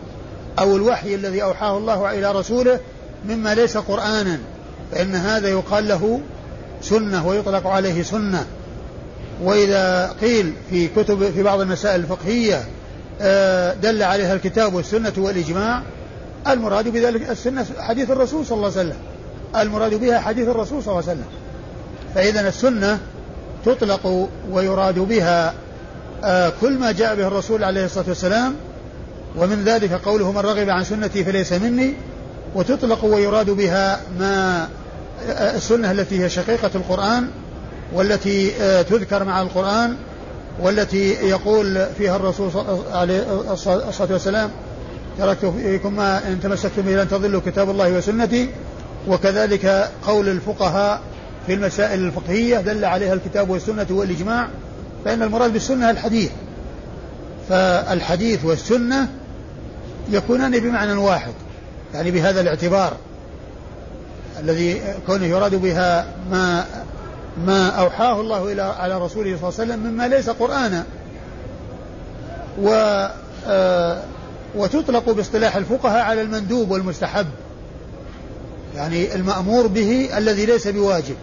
أو 0.59 0.75
الوحي 0.75 1.15
الذي 1.15 1.43
أوحاه 1.43 1.77
الله 1.77 2.19
إلى 2.19 2.31
رسوله 2.31 2.79
مما 3.29 3.55
ليس 3.55 3.77
قرآنا 3.77 4.39
فإن 4.91 5.15
هذا 5.15 5.49
يقال 5.49 5.87
له 5.87 6.19
سنة 6.81 7.27
ويطلق 7.27 7.67
عليه 7.67 8.03
سنة. 8.03 8.45
وإذا 9.43 10.15
قيل 10.21 10.53
في 10.69 10.87
كتب 10.87 11.31
في 11.31 11.43
بعض 11.43 11.59
المسائل 11.61 11.99
الفقهية 11.99 12.63
آه، 13.21 13.73
دل 13.73 14.03
عليها 14.03 14.33
الكتاب 14.33 14.73
والسنة 14.73 15.13
والإجماع 15.17 15.81
المراد 16.47 16.87
بذلك 16.87 17.29
السنة 17.29 17.65
حديث 17.79 18.11
الرسول 18.11 18.45
صلى 18.45 18.55
الله 18.55 18.71
عليه 18.77 18.89
وسلم. 18.89 18.97
المراد 19.55 19.93
بها 19.93 20.19
حديث 20.19 20.47
الرسول 20.47 20.83
صلى 20.83 20.91
الله 20.91 21.09
عليه 21.09 21.19
وسلم. 21.19 21.31
فإذا 22.15 22.47
السنة 22.47 22.99
تطلق 23.65 24.29
ويراد 24.51 24.99
بها 24.99 25.53
كل 26.61 26.77
ما 26.77 26.91
جاء 26.91 27.15
به 27.15 27.27
الرسول 27.27 27.63
عليه 27.63 27.85
الصلاة 27.85 28.05
والسلام 28.07 28.55
ومن 29.35 29.63
ذلك 29.63 29.91
قوله 29.93 30.31
من 30.31 30.37
رغب 30.37 30.69
عن 30.69 30.83
سنتي 30.83 31.23
فليس 31.23 31.53
مني 31.53 31.93
وتطلق 32.55 33.05
ويراد 33.05 33.49
بها 33.49 34.01
ما 34.19 34.67
آه، 35.29 35.55
السنة 35.55 35.91
التي 35.91 36.23
هي 36.23 36.29
شقيقة 36.29 36.71
القرآن 36.75 37.27
والتي 37.93 38.51
آه، 38.61 38.81
تذكر 38.81 39.23
مع 39.23 39.41
القرآن 39.41 39.95
والتي 40.61 41.09
يقول 41.09 41.85
فيها 41.97 42.15
الرسول 42.15 42.51
عليه 42.91 43.23
الصلاة 43.89 44.11
والسلام 44.11 44.49
تركت 45.17 45.45
فيكم 45.45 45.95
ما 45.95 46.27
إن 46.27 46.39
تمسكتم 46.39 46.81
به 46.81 46.91
لن 46.91 47.09
تضلوا 47.09 47.41
كتاب 47.45 47.69
الله 47.69 47.91
وسنتي 47.91 48.49
وكذلك 49.07 49.91
قول 50.07 50.29
الفقهاء 50.29 51.01
في 51.47 51.53
المسائل 51.53 51.99
الفقهية 51.99 52.57
دل 52.57 52.85
عليها 52.85 53.13
الكتاب 53.13 53.49
والسنة 53.49 53.87
والإجماع 53.89 54.47
فإن 55.07 55.23
المراد 55.23 55.53
بالسنة 55.53 55.89
الحديث. 55.89 56.31
فالحديث 57.49 58.45
والسنة 58.45 59.07
يكونان 60.09 60.59
بمعنى 60.59 60.93
واحد 60.93 61.33
يعني 61.93 62.11
بهذا 62.11 62.41
الاعتبار 62.41 62.93
الذي 64.39 64.81
كونه 65.07 65.25
يراد 65.25 65.55
بها 65.55 66.07
ما 66.31 66.65
ما 67.45 67.69
أوحاه 67.69 68.21
الله 68.21 68.51
إلى 68.51 68.61
على 68.61 68.97
رسوله 68.97 69.37
صلى 69.37 69.49
الله 69.49 69.59
عليه 69.59 69.73
وسلم 69.73 69.79
مما 69.79 70.07
ليس 70.07 70.29
قرآنا. 70.29 70.83
و 72.61 72.69
آه، 73.47 74.01
وتطلق 74.55 75.09
باصطلاح 75.11 75.55
الفقهاء 75.55 76.01
على 76.01 76.21
المندوب 76.21 76.71
والمستحب 76.71 77.27
يعني 78.75 79.15
المأمور 79.15 79.67
به 79.67 80.17
الذي 80.17 80.45
ليس 80.45 80.67
بواجب 80.67 81.15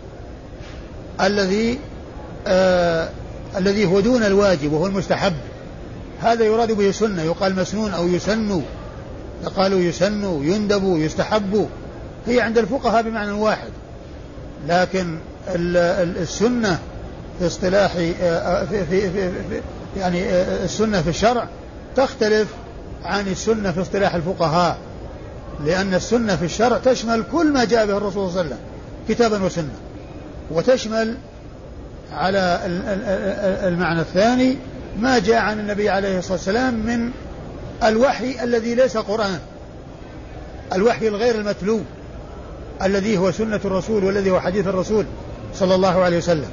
الذي 1.21 1.79
آه 2.47 3.09
الذي 3.57 3.87
هو 3.87 4.01
دون 4.01 4.23
الواجب 4.23 4.73
وهو 4.73 4.87
المستحب. 4.87 5.33
هذا 6.21 6.45
يراد 6.45 6.73
به 6.73 6.91
سنة. 6.91 7.23
يقال 7.23 7.57
مسنون 7.57 7.95
أو 7.95 8.09
يسن. 8.09 8.63
يقال 9.45 9.73
يسن 9.73 10.45
يندب 10.45 10.83
يستحب. 10.85 11.69
هي 12.27 12.41
عند 12.41 12.59
الفقهاء 12.59 13.03
بمعنى 13.03 13.33
واحد. 13.33 13.71
لكن 14.69 15.19
السنة 15.49 16.79
في 17.39 17.47
اصطلاح 17.47 17.93
آه، 18.23 18.65
في, 18.65 18.87
في, 18.87 19.11
في, 19.11 19.31
في 19.31 19.61
يعني 19.97 20.25
آه، 20.25 20.65
السنة 20.65 21.03
في 21.03 21.09
الشرع 21.09 21.49
تختلف 21.97 22.49
عن 23.05 23.29
السنة 23.29 23.73
في 23.73 23.81
اصطلاح 23.81 24.15
الفقهاء. 24.15 24.79
لأن 25.65 25.95
السنة 25.95 26.37
في 26.37 26.45
الشرع 26.45 26.79
تشمل 26.79 27.25
كل 27.33 27.53
ما 27.53 27.65
جاء 27.65 27.87
به 27.87 27.97
الرسول 27.97 28.13
صلى 28.13 28.23
الله 28.31 28.39
عليه 28.39 28.49
وسلم 28.49 28.59
كتابا 29.09 29.45
وسنة 29.45 29.75
وتشمل 30.51 31.17
على 32.15 32.61
المعنى 33.69 34.01
الثاني 34.01 34.57
ما 34.99 35.19
جاء 35.19 35.37
عن 35.37 35.59
النبي 35.61 35.89
عليه 35.89 36.19
الصلاة 36.19 36.33
والسلام 36.33 36.75
من 36.75 37.11
الوحي 37.85 38.45
الذي 38.45 38.75
ليس 38.75 38.97
قرآن. 38.97 39.39
الوحي 40.73 41.09
الغير 41.09 41.35
المتلو 41.35 41.81
الذي 42.83 43.19
هو 43.19 43.31
سنة 43.31 43.61
الرسول 43.65 44.05
والذي 44.05 44.31
هو 44.31 44.41
حديث 44.41 44.67
الرسول 44.67 45.07
صلى 45.55 45.75
الله 45.75 46.03
عليه 46.03 46.19
وسلم. 46.19 46.51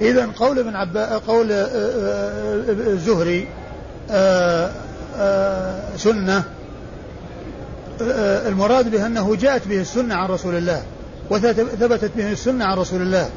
إذا 0.00 0.28
قول 0.36 0.58
ابن 0.58 0.76
عبا 0.76 1.18
قول 1.18 1.52
آه، 1.52 1.56
آه، 1.56 2.64
الزهري 2.68 3.48
آه، 4.10 4.70
سنة 5.96 6.44
المراد 8.00 8.90
به 8.90 9.06
أنه 9.06 9.36
جاءت 9.36 9.68
به 9.68 9.80
السنة 9.80 10.14
عن 10.14 10.28
رسول 10.28 10.54
الله 10.54 10.82
وثبتت 11.30 12.10
به 12.16 12.32
السنة 12.32 12.64
عن 12.64 12.78
رسول 12.78 13.02
الله. 13.02 13.28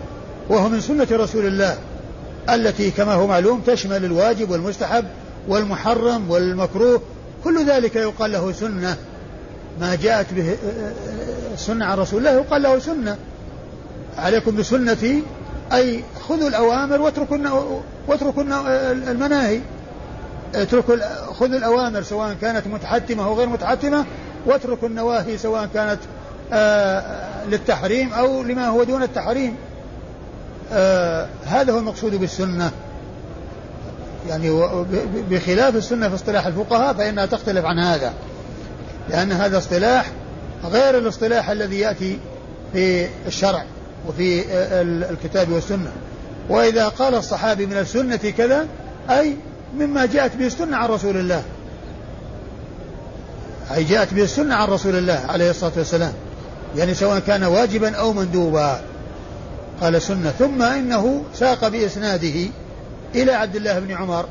وهو 0.49 0.69
من 0.69 0.81
سنة 0.81 1.07
رسول 1.11 1.45
الله 1.45 1.77
التي 2.49 2.91
كما 2.91 3.13
هو 3.13 3.27
معلوم 3.27 3.61
تشمل 3.61 4.05
الواجب 4.05 4.49
والمستحب 4.49 5.05
والمحرم 5.47 6.31
والمكروه. 6.31 7.01
كل 7.43 7.65
ذلك 7.65 7.95
يقال 7.95 8.31
له 8.31 8.51
سنة. 8.51 8.97
ما 9.81 9.95
جاءت 9.95 10.33
به 10.33 10.57
السنة 11.53 11.85
عن 11.85 11.97
رسول 11.97 12.19
الله 12.19 12.31
يقال 12.31 12.61
له 12.61 12.79
سنة. 12.79 13.17
عليكم 14.17 14.55
بسنتي 14.55 15.23
أي 15.73 16.03
خذوا 16.27 16.47
الأوامر 16.47 17.01
واتركوا 17.01 17.37
واتركوا 18.07 18.43
المناهي. 19.11 19.61
اتركوا 20.55 20.95
خذوا 21.33 21.57
الأوامر 21.57 22.01
سواء 22.01 22.35
كانت 22.41 22.67
متحتمة 22.67 23.25
أو 23.25 23.33
غير 23.33 23.49
متحتمة 23.49 24.05
واتركوا 24.45 24.87
النواهي 24.87 25.37
سواء 25.37 25.69
كانت 25.73 25.99
آه 26.53 27.45
للتحريم 27.45 28.13
أو 28.13 28.43
لما 28.43 28.67
هو 28.67 28.83
دون 28.83 29.03
التحريم. 29.03 29.55
آه 30.73 31.27
هذا 31.45 31.73
هو 31.73 31.79
المقصود 31.79 32.15
بالسنة. 32.15 32.71
يعني 34.29 34.49
بخلاف 35.29 35.75
السنة 35.75 36.09
في 36.09 36.15
اصطلاح 36.15 36.45
الفقهاء 36.45 36.93
فإنها 36.93 37.25
تختلف 37.25 37.65
عن 37.65 37.79
هذا. 37.79 38.13
لأن 39.09 39.31
هذا 39.31 39.57
اصطلاح 39.57 40.11
غير 40.65 40.97
الاصطلاح 40.97 41.49
الذي 41.49 41.79
يأتي 41.79 42.19
في 42.73 43.07
الشرع 43.27 43.63
وفي 44.07 44.43
الكتاب 45.11 45.51
والسنة. 45.51 45.91
وإذا 46.49 46.87
قال 46.87 47.15
الصحابي 47.15 47.65
من 47.65 47.77
السنة 47.77 48.15
كذا 48.37 48.67
أي 49.09 49.35
مما 49.77 50.05
جاءت 50.05 50.35
به 50.35 50.45
السنة 50.45 50.77
عن 50.77 50.89
رسول 50.89 51.17
الله. 51.17 51.43
أي 53.75 53.83
جاءت 53.83 54.13
به 54.13 54.23
السنة 54.23 54.55
عن 54.55 54.67
رسول 54.67 54.95
الله 54.95 55.25
عليه 55.29 55.49
الصلاة 55.49 55.71
والسلام. 55.77 56.13
يعني 56.75 56.93
سواء 56.93 57.19
كان 57.19 57.43
واجبا 57.43 57.95
أو 57.95 58.13
مندوبا. 58.13 58.81
قال 59.81 60.01
سنة. 60.01 60.29
ثم 60.29 60.61
إنه 60.61 61.23
ساق 61.33 61.67
بإسناده 61.67 62.49
إلى 63.15 63.31
عبد 63.31 63.55
الله 63.55 63.79
بن 63.79 63.91
عمر 63.91 64.25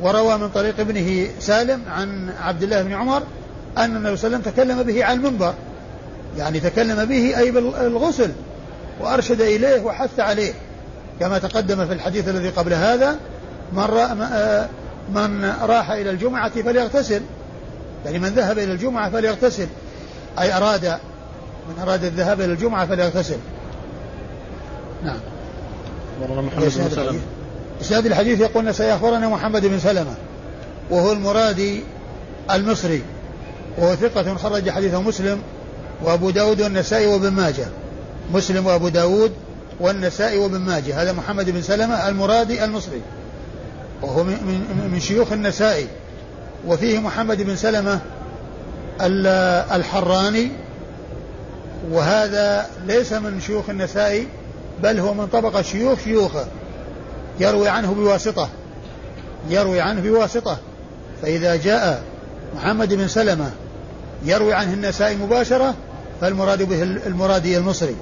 وروى 0.00 0.38
من 0.38 0.48
طريق 0.48 0.80
ابنه 0.80 1.26
سالم 1.40 1.82
عن 1.90 2.30
عبد 2.40 2.62
الله 2.62 2.82
بن 2.82 2.92
عمر 2.92 3.22
أن 3.78 3.96
النبي 3.96 4.16
صلى 4.16 4.26
الله 4.26 4.38
عليه 4.38 4.48
وسلم 4.48 4.52
تكلم 4.52 4.82
به 4.82 5.04
على 5.04 5.16
المنبر. 5.16 5.54
يعني 6.38 6.60
تكلم 6.60 7.04
به 7.04 7.38
أي 7.38 7.50
بالغسل 7.50 8.30
وأرشد 9.00 9.40
إليه 9.40 9.80
وحث 9.80 10.20
عليه. 10.20 10.52
كما 11.20 11.38
تقدم 11.38 11.86
في 11.86 11.92
الحديث 11.92 12.28
الذي 12.28 12.48
قبل 12.48 12.72
هذا 12.72 13.16
من, 13.72 13.78
آه، 14.22 14.68
من 15.14 15.44
راح 15.62 15.90
إلى 15.90 16.10
الجمعة 16.10 16.62
فليغتسل. 16.62 17.22
يعني 18.04 18.18
من 18.18 18.28
ذهب 18.28 18.58
إلى 18.58 18.72
الجمعة 18.72 19.10
فليغتسل. 19.10 19.66
أي 20.38 20.56
أراد 20.56 20.84
من 21.68 21.82
أراد 21.82 22.04
الذهاب 22.04 22.40
إلى 22.40 22.52
الجمعة 22.52 22.86
فليغتسل. 22.86 23.38
نعم. 25.04 25.18
أخبرنا 26.22 26.42
محمد 26.42 26.62
بن 26.62 26.70
سلمة. 26.70 27.20
إسناد 27.80 28.06
الحديث 28.06 28.40
يقول 28.40 28.74
سيخبرنا 28.74 29.28
محمد 29.28 29.66
بن 29.66 29.78
سلمة 29.78 30.14
وهو 30.90 31.12
المرادي 31.12 31.82
المصري 32.50 33.02
وهو 33.78 33.94
ثقة 33.94 34.34
خرج 34.34 34.70
حديثه 34.70 35.02
مسلم 35.02 35.38
وأبو 36.02 36.30
داود 36.30 36.60
والنسائي 36.60 37.06
وابن 37.06 37.28
ماجه. 37.28 37.66
مسلم 38.32 38.66
وأبو 38.66 38.88
داود 38.88 39.32
والنسائي 39.80 40.38
وابن 40.38 40.58
ماجه. 40.58 41.02
هذا 41.02 41.12
محمد 41.12 41.50
بن 41.50 41.62
سلمة 41.62 42.08
المرادي 42.08 42.64
المصري 42.64 43.00
وهو 44.02 44.24
من, 44.24 44.88
من 44.92 45.00
شيوخ 45.00 45.32
النسائي. 45.32 45.86
وفيه 46.66 46.98
محمد 46.98 47.42
بن 47.42 47.56
سلمة 47.56 48.00
الحراني 49.72 50.50
وهذا 51.90 52.66
ليس 52.86 53.12
من 53.12 53.40
شيوخ 53.40 53.70
النسائي 53.70 54.26
بل 54.82 55.00
هو 55.00 55.14
من 55.14 55.26
طبقة 55.26 55.62
شيوخ 55.62 55.98
شيوخه 56.04 56.46
يروي 57.40 57.68
عنه 57.68 57.94
بواسطة 57.94 58.48
يروي 59.48 59.80
عنه 59.80 60.00
بواسطة. 60.00 60.58
فإذا 61.22 61.56
جاء 61.56 62.02
محمد 62.56 62.94
بن 62.94 63.08
سلمة 63.08 63.50
يروي 64.24 64.54
عنه 64.54 64.72
النسائي 64.72 65.16
مباشرة 65.16 65.74
فالمراد 66.20 66.62
به 66.62 66.82
المرادي 66.82 67.58
المصري. 67.58 67.96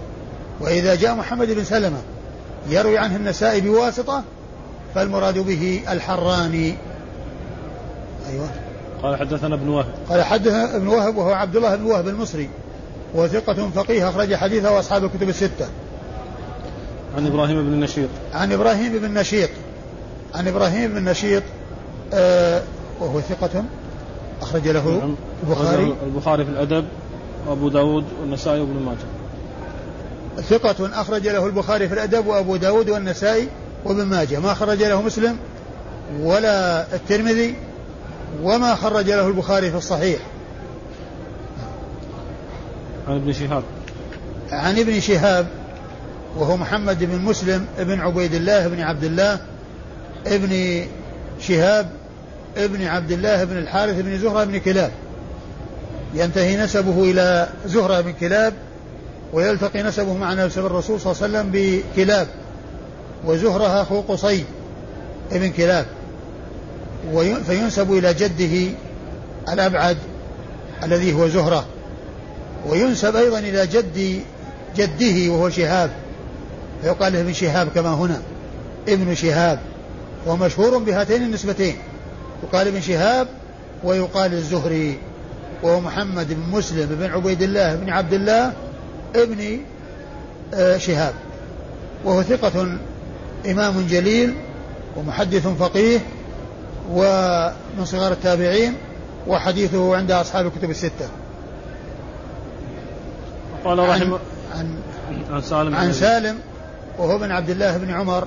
وإذا 0.60 0.94
جاء 0.94 1.14
محمد 1.14 1.50
بن 1.50 1.64
سلمة 1.64 1.98
يروي 2.68 2.98
عنه 2.98 3.16
النسائي 3.16 3.60
بواسطة 3.60 4.22
فالمراد 4.94 5.38
به 5.38 5.82
الحراني. 5.88 6.74
أيوة. 8.30 8.48
قال 9.02 9.16
حدثنا 9.16 9.54
ابن 9.54 9.68
وهب. 9.68 9.94
قال 10.08 10.22
حدثنا 10.22 10.76
ابن 10.76 10.86
وهب 10.86 11.16
وهو 11.16 11.32
عبد 11.32 11.56
الله 11.56 11.76
بن 11.76 11.84
وهب 11.84 12.08
المصري 12.08 12.48
وثقة 13.14 13.70
فقيه 13.74 14.08
أخرج 14.08 14.34
حديثه 14.34 14.72
وأصحاب 14.72 15.04
الكتب 15.04 15.28
الستة. 15.28 15.68
عن 17.16 17.26
إبراهيم 17.26 17.62
بن 17.66 17.72
النشيط. 17.72 18.08
عن 18.34 18.52
إبراهيم 18.52 18.98
بن 18.98 19.04
النشيط. 19.04 19.50
عن 20.34 20.48
إبراهيم 20.48 20.90
بن 20.90 20.96
النشيط 20.96 21.42
آه 22.14 22.62
وهو 23.00 23.20
ثقة 23.20 23.64
أخرج 24.42 24.68
له 24.68 24.88
نعم. 24.88 25.14
البخاري. 25.42 25.94
البخاري 26.06 26.44
في 26.44 26.50
الأدب 26.50 26.84
وأبو 27.46 27.68
داود 27.68 28.04
والنسائي 28.20 28.60
وابن 28.60 28.82
ماجه. 28.82 29.06
ثقة 30.42 31.00
أخرج 31.00 31.28
له 31.28 31.46
البخاري 31.46 31.88
في 31.88 31.94
الأدب 31.94 32.26
وأبو 32.26 32.56
داود 32.56 32.90
والنسائي 32.90 33.48
وابن 33.84 34.02
ماجه. 34.02 34.38
ما 34.38 34.54
خرج 34.54 34.82
له 34.82 35.02
مسلم 35.02 35.36
ولا 36.20 36.86
الترمذي 36.94 37.54
وما 38.42 38.74
خرج 38.74 39.10
له 39.10 39.28
البخاري 39.28 39.70
في 39.70 39.76
الصحيح. 39.76 40.18
عن 43.08 43.16
ابن 43.16 43.32
شهاب. 43.32 43.62
عن 44.50 44.78
ابن 44.78 45.00
شهاب 45.00 45.46
وهو 46.36 46.56
محمد 46.56 47.04
بن 47.04 47.18
مسلم 47.18 47.66
ابن 47.78 48.00
عبيد 48.00 48.34
الله 48.34 48.68
بن 48.68 48.80
عبد 48.80 49.04
الله 49.04 49.38
ابن 50.26 50.82
شهاب 51.40 51.90
ابن 52.56 52.84
عبد 52.84 53.12
الله 53.12 53.44
بن 53.44 53.56
الحارث 53.56 54.00
بن 54.00 54.18
زهرة 54.18 54.44
بن 54.44 54.58
كلاب. 54.58 54.90
ينتهي 56.14 56.56
نسبه 56.56 57.10
إلى 57.10 57.48
زهرة 57.66 58.00
بن 58.00 58.12
كلاب 58.12 58.52
ويلتقي 59.32 59.82
نسبه 59.82 60.16
مع 60.16 60.34
نسب 60.34 60.66
الرسول 60.66 61.00
صلى 61.00 61.12
الله 61.12 61.22
عليه 61.22 61.48
وسلم 61.48 61.50
بكلاب 61.52 62.28
وزهرة 63.24 63.82
أخو 63.82 64.00
قصي 64.00 64.44
ابن 65.32 65.50
كلاب. 65.50 65.86
فينسب 67.46 67.92
إلى 67.92 68.14
جده 68.14 68.72
الأبعد 69.52 69.96
الذي 70.82 71.12
هو 71.12 71.28
زهرة. 71.28 71.64
وينسب 72.68 73.16
أيضا 73.16 73.38
إلى 73.38 73.66
جد 73.66 74.20
جده 74.76 75.32
وهو 75.32 75.50
شهاب. 75.50 75.90
فيقال 76.86 77.12
له 77.12 77.20
ابن 77.20 77.32
شهاب 77.32 77.68
كما 77.74 77.94
هنا. 77.94 78.22
ابن 78.88 79.14
شهاب. 79.14 79.58
ومشهور 80.26 80.78
بهاتين 80.78 81.22
النسبتين. 81.22 81.76
يقال 82.42 82.68
ابن 82.68 82.80
شهاب 82.80 83.28
ويقال 83.84 84.32
الزهري. 84.32 84.98
وهو 85.62 85.80
محمد 85.80 86.32
بن 86.32 86.56
مسلم 86.56 86.86
بن 86.86 87.10
عبيد 87.10 87.42
الله 87.42 87.74
بن 87.74 87.90
عبد 87.90 88.12
الله 88.12 88.52
ابن 89.16 89.60
آه، 90.54 90.78
شهاب. 90.78 91.14
وهو 92.04 92.22
ثقة 92.22 92.78
إمام 93.46 93.86
جليل 93.90 94.34
ومحدث 94.96 95.46
فقيه 95.46 95.98
ومن 96.90 97.84
صغار 97.84 98.12
التابعين 98.12 98.74
وحديثه 99.26 99.96
عند 99.96 100.10
أصحاب 100.10 100.46
الكتب 100.46 100.70
الستة. 100.70 101.08
قال 103.64 103.78
رحمه 103.78 104.18
عن, 104.54 104.74
عن, 105.30 105.40
سالم 105.40 105.74
عن 105.74 105.92
سالم 105.92 106.38
وهو 106.98 107.18
بن 107.18 107.30
عبد 107.30 107.50
الله 107.50 107.76
بن 107.76 107.90
عمر 107.90 108.26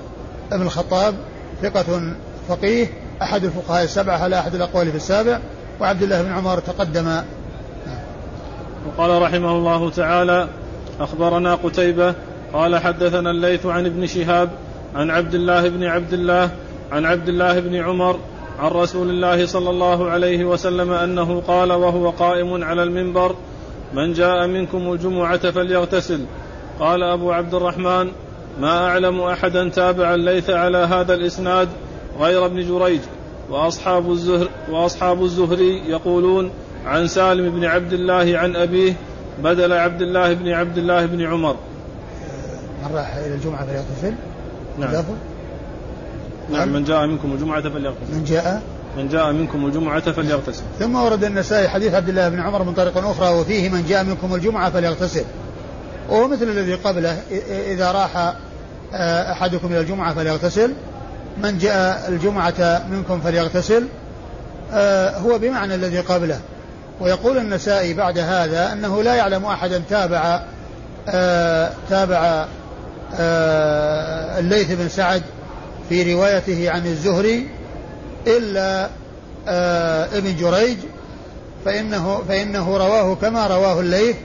بن 0.52 0.62
الخطاب 0.62 1.14
ثقة 1.62 2.14
فقيه 2.48 2.86
أحد 3.22 3.44
الفقهاء 3.44 3.84
السبعة 3.84 4.18
على 4.18 4.38
أحد 4.38 4.54
الأقوال 4.54 4.90
في 4.90 4.96
السابع 4.96 5.40
وعبد 5.80 6.02
الله 6.02 6.22
بن 6.22 6.32
عمر 6.32 6.58
تقدم. 6.58 7.22
وقال 8.86 9.22
رحمه 9.22 9.52
الله 9.52 9.90
تعالى 9.90 10.48
أخبرنا 11.00 11.54
قتيبة 11.54 12.14
قال 12.52 12.78
حدثنا 12.78 13.30
الليث 13.30 13.66
عن 13.66 13.86
ابن 13.86 14.06
شهاب 14.06 14.50
عن 14.94 15.10
عبد 15.10 15.34
الله 15.34 15.68
بن 15.68 15.84
عبد 15.84 16.12
الله 16.12 16.50
عن 16.92 17.04
عبد 17.04 17.28
الله 17.28 17.60
بن 17.60 17.74
عمر 17.74 18.18
عن 18.58 18.70
رسول 18.70 19.10
الله 19.10 19.46
صلى 19.46 19.70
الله 19.70 20.10
عليه 20.10 20.44
وسلم 20.44 20.92
أنه 20.92 21.40
قال 21.40 21.72
وهو 21.72 22.10
قائم 22.10 22.64
على 22.64 22.82
المنبر 22.82 23.36
من 23.94 24.12
جاء 24.12 24.46
منكم 24.46 24.92
الجمعة 24.92 25.50
فليغتسل. 25.50 26.24
قال 26.80 27.02
أبو 27.02 27.32
عبد 27.32 27.54
الرحمن 27.54 28.10
ما 28.60 28.88
أعلم 28.88 29.20
أحدا 29.20 29.68
تابع 29.68 30.14
الليث 30.14 30.50
على 30.50 30.78
هذا 30.78 31.14
الإسناد 31.14 31.68
غير 32.20 32.46
ابن 32.46 32.68
جريج. 32.68 33.00
وأصحاب 33.50 34.10
الزهر 34.10 34.48
وأصحاب 34.70 35.24
الزهري 35.24 35.82
يقولون 35.88 36.50
عن 36.86 37.06
سالم 37.06 37.50
بن 37.50 37.64
عبد 37.64 37.92
الله 37.92 38.38
عن 38.38 38.56
أبيه 38.56 38.92
بدل 39.42 39.72
عبد 39.72 40.02
الله 40.02 40.32
بن 40.32 40.48
عبد 40.48 40.78
الله 40.78 41.06
بن 41.06 41.26
عمر. 41.26 41.56
من 42.82 42.96
راح 42.96 43.16
إلى 43.16 43.34
الجمعة 43.34 43.66
فليغتسل؟ 43.66 44.14
نعم. 44.78 45.04
نعم 46.52 46.68
من 46.68 46.84
جاء 46.84 47.06
منكم 47.06 47.32
الجمعة 47.32 47.62
فليغتسل. 47.62 48.14
من 48.14 48.24
جاء؟ 48.24 48.62
من 48.96 49.08
جاء 49.08 49.32
منكم 49.32 49.66
الجمعة 49.66 50.12
فليغتسل. 50.12 50.62
ثم 50.78 50.94
ورد 50.94 51.24
النسائي 51.24 51.68
حديث 51.68 51.94
عبد 51.94 52.08
الله 52.08 52.28
بن 52.28 52.40
عمر 52.40 52.62
من 52.62 52.74
طريق 52.74 52.98
أخرى 52.98 53.28
وفيه 53.28 53.68
من 53.68 53.86
جاء 53.88 54.04
منكم 54.04 54.34
الجمعة 54.34 54.70
فليغتسل. 54.70 55.24
وهو 56.08 56.28
مثل 56.28 56.44
الذي 56.44 56.74
قبله 56.74 57.22
إذا 57.66 57.92
راح 57.92 58.34
أحدكم 59.32 59.66
إلى 59.66 59.80
الجمعة 59.80 60.14
فليغتسل. 60.14 60.72
من 61.42 61.58
جاء 61.58 62.08
الجمعة 62.08 62.82
منكم 62.90 63.20
فليغتسل. 63.20 63.86
آه، 64.72 65.18
هو 65.18 65.38
بمعنى 65.38 65.74
الذي 65.74 66.00
قبله. 66.00 66.40
ويقول 67.00 67.38
النسائي 67.38 67.94
بعد 67.94 68.18
هذا 68.18 68.72
أنه 68.72 69.02
لا 69.02 69.14
يعلم 69.14 69.44
أحدا 69.44 69.82
تابع 69.90 70.42
آه، 71.08 71.70
تابع 71.90 72.46
الليث 74.38 74.72
بن 74.72 74.88
سعد 74.88 75.22
في 75.88 76.14
روايته 76.14 76.70
عن 76.70 76.86
الزهري 76.86 77.48
إلا 78.26 78.88
آه 79.48 80.08
ابن 80.18 80.36
جريج 80.36 80.76
فإنه 81.64 82.22
فإنه 82.28 82.76
رواه 82.76 83.14
كما 83.14 83.46
رواه 83.46 83.80
الليث 83.80 84.16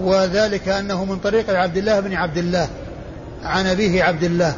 وذلك 0.00 0.68
أنه 0.68 1.04
من 1.04 1.18
طريق 1.18 1.50
عبد 1.50 1.76
الله 1.76 2.00
بن 2.00 2.14
عبد 2.14 2.38
الله. 2.38 2.68
عن 3.44 3.66
أبيه 3.66 4.02
عبد 4.02 4.24
الله 4.24 4.54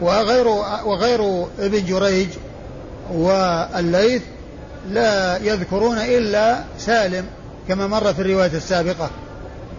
وغير 0.00 0.48
وغير 0.84 1.46
ابن 1.58 1.84
جريج 1.84 2.28
والليث 3.14 4.22
لا 4.90 5.36
يذكرون 5.36 5.98
إلا 5.98 6.58
سالم 6.78 7.24
كما 7.68 7.86
مر 7.86 8.14
في 8.14 8.22
الرواية 8.22 8.50
السابقة. 8.54 9.10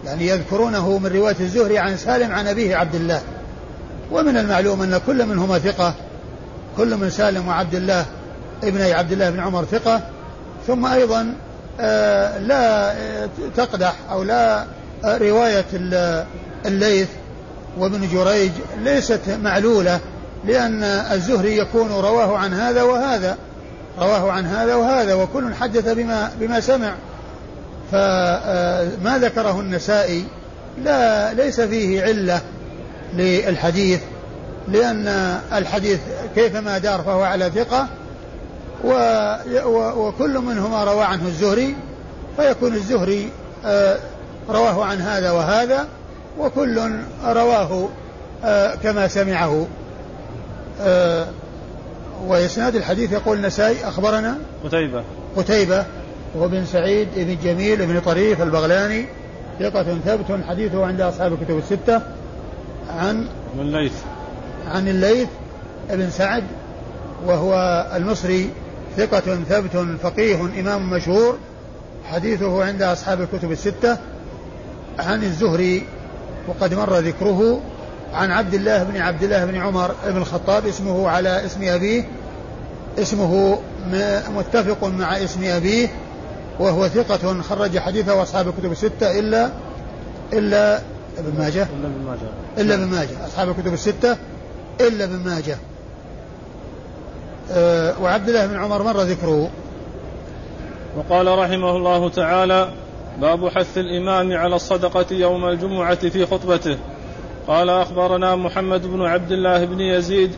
يعني 0.06 0.28
يذكرونه 0.28 0.98
من 0.98 1.12
رواية 1.16 1.36
الزهري 1.40 1.78
عن 1.78 1.98
سالم 1.98 2.32
عن 2.32 2.48
أبيه 2.48 2.76
عبد 2.76 2.96
الله. 2.96 3.22
ومن 4.12 4.38
المعلوم 4.38 4.82
أن 4.82 5.02
كل 5.08 5.26
منهما 5.26 5.60
ثقة 5.60 5.94
كل 6.78 6.96
من 6.96 7.10
سالم 7.10 7.48
وعبد 7.48 7.76
الله 7.76 8.06
ابني 8.64 8.94
عبد 8.94 9.12
الله 9.12 9.30
بن 9.30 9.40
عمر 9.40 9.66
ثقة. 9.66 10.02
ثم 10.68 10.86
أيضا 10.86 11.34
آه، 11.80 12.38
لا 12.38 12.94
تقدح 13.56 13.96
أو 14.12 14.24
لا 14.24 14.66
رواية 15.06 15.66
الليث 16.66 17.08
وابن 17.78 18.08
جريج 18.08 18.52
ليست 18.84 19.22
معلولة 19.44 20.00
لأن 20.46 20.84
الزهري 20.84 21.58
يكون 21.58 21.92
رواه 21.92 22.38
عن 22.38 22.54
هذا 22.54 22.84
وهذا 22.84 23.38
رواه 24.00 24.32
عن 24.32 24.46
هذا 24.46 24.76
وهذا 24.76 25.14
وكل 25.14 25.54
حدث 25.54 25.88
بما 25.88 26.32
بما 26.40 26.60
سمع. 26.60 26.94
فما 27.92 29.18
ذكره 29.22 29.60
النسائي 29.60 30.26
لا 30.84 31.34
ليس 31.34 31.62
فيه 31.62 32.04
علة 32.04 32.42
للحديث 33.14 34.02
لأن 34.68 35.08
الحديث 35.54 36.00
كيفما 36.36 36.78
دار 36.78 37.02
فهو 37.02 37.22
على 37.22 37.52
ثقة 37.56 37.88
وكل 39.98 40.40
منهما 40.40 40.84
روى 40.84 41.04
عنه 41.04 41.28
الزهري 41.28 41.76
فيكون 42.38 42.74
الزهري 42.74 43.30
آه، 43.66 43.98
رواه 44.50 44.86
عن 44.86 45.02
هذا 45.02 45.32
وهذا. 45.32 45.88
وكل 46.40 46.92
رواه 47.26 47.90
آه، 48.44 48.76
كما 48.76 49.08
سمعه. 49.08 49.68
آه، 50.82 51.28
وإسناد 52.28 52.76
الحديث 52.76 53.12
يقول 53.12 53.38
النسائي 53.38 53.88
أخبرنا 53.88 54.38
قتيبة. 54.66 55.04
قتيبة 55.38 55.86
وهو 56.36 56.48
بن 56.48 56.66
سعيد 56.66 57.08
بن 57.16 57.38
جميل 57.44 57.86
بن 57.86 58.00
طريف 58.00 58.42
البغلاني 58.42 59.06
ثقة 59.60 59.98
ثبت 60.06 60.44
حديثه 60.48 60.86
عند 60.86 61.02
أصحاب 61.02 61.34
الكتب 61.34 61.58
الستة 61.58 62.02
عن 62.90 63.28
الليث. 63.60 63.94
عن 64.68 64.88
الليث 64.88 65.28
بن 65.90 66.10
سعد 66.10 66.44
وهو 67.26 67.86
المصري 67.96 68.50
ثقة 68.98 69.44
ثبت 69.50 69.98
فقيه 70.04 70.42
إمام 70.60 70.90
مشهور 70.90 71.38
حديثه 72.06 72.64
عند 72.64 72.82
أصحاب 72.82 73.22
الكتب 73.22 73.52
الستة 73.52 73.98
عن 75.00 75.24
الزهري 75.24 75.84
وقد 76.48 76.74
مر 76.74 76.98
ذكره 76.98 77.62
عن 78.14 78.32
عبد 78.32 78.54
الله 78.54 78.84
بن 78.84 78.98
عبد 79.02 79.24
الله 79.24 79.46
بن 79.46 79.56
عمر 79.56 79.96
بن 80.06 80.18
الخطاب 80.18 80.68
اسمه 80.68 81.10
على 81.10 81.46
اسم 81.46 81.64
أبيه 81.64 82.04
اسمه 83.00 83.60
متفق 84.36 84.84
مع 84.84 85.24
اسم 85.24 85.44
أبيه 85.44 85.88
وهو 86.60 86.88
ثقة 86.88 87.42
خرج 87.42 87.80
حديثه 87.80 88.24
أصحاب 88.24 88.48
الكتب 88.48 88.72
الستة 88.72 89.20
إلا 89.20 89.50
إلا 90.34 90.82
ابن 91.18 91.40
ماجه. 91.40 91.68
إلا 91.80 91.88
ابن 91.88 92.06
ماجه. 92.06 92.30
إلا 92.58 92.76
ابن 92.76 92.88
ماجه. 92.88 93.28
أصحاب 93.28 93.50
الكتب 93.50 93.74
الستة 93.74 94.18
إلا 94.82 95.04
ابن 95.04 95.20
ماجه. 95.26 95.58
أه 97.52 97.94
وعبد 98.02 98.30
الله 98.30 98.46
بن 98.46 98.58
عمر 98.58 98.84
مر 98.84 99.02
ذكره. 99.02 99.50
وقال 100.98 101.38
رحمه 101.38 101.78
الله 101.78 102.10
تعالى 102.10 102.70
باب 103.22 103.48
حث 103.48 103.78
الإمام 103.78 104.34
على 104.34 104.56
الصدقة 104.56 105.06
يوم 105.12 105.46
الجمعة 105.46 106.10
في 106.10 106.26
خطبته. 106.26 106.78
قال 107.48 107.70
أخبرنا 107.70 108.36
محمد 108.36 108.88
بن 108.88 109.02
عبد 109.02 109.32
الله 109.32 109.66
بن 109.66 109.80
يزيد 109.80 110.32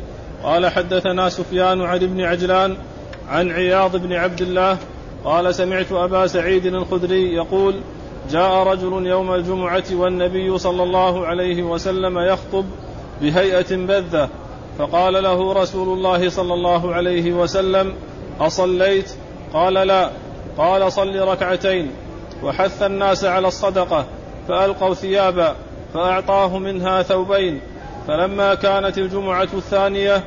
قال 0.44 0.68
حدثنا 0.68 1.30
سفيان 1.30 1.82
عن 1.82 1.96
ابن 1.96 2.22
عجلان 2.22 2.78
عن 3.30 3.52
عياض 3.52 3.96
بن 3.96 4.14
عبد 4.14 4.42
الله 4.42 4.78
قال 5.24 5.56
سمعت 5.56 5.92
أبا 5.92 6.28
سعيد 6.28 6.66
الخدري 6.66 7.34
يقول 7.34 7.76
جاء 8.32 8.52
رجل 8.52 9.08
يوم 9.08 9.34
الجمعة 9.34 9.84
والنبي 9.92 10.58
صلى 10.58 10.84
الله 10.84 11.26
عليه 11.26 11.64
وسلم 11.64 12.20
يخطب 12.20 12.66
بهيئة 13.22 13.76
بذة 13.76 14.30
فقال 14.78 15.24
له 15.24 15.54
رسول 15.54 15.98
الله 15.98 16.30
صلى 16.30 16.54
الله 16.54 16.94
عليه 16.94 17.34
وسلم 17.34 17.94
أصليت؟ 18.40 19.12
قال 19.54 19.74
لا. 19.74 20.10
قال 20.58 20.92
صل 20.92 21.20
ركعتين. 21.20 21.92
وحث 22.44 22.84
الناس 22.84 23.26
على 23.26 23.48
الصدقة 23.48 24.06
فألقوا 24.48 24.94
ثيابا 24.94 25.56
فأعطاه 25.94 26.58
منها 26.58 27.02
ثوبين. 27.02 27.62
فلما 28.08 28.56
كانت 28.56 28.98
الجمعة 28.98 29.50
الثانية 29.54 30.24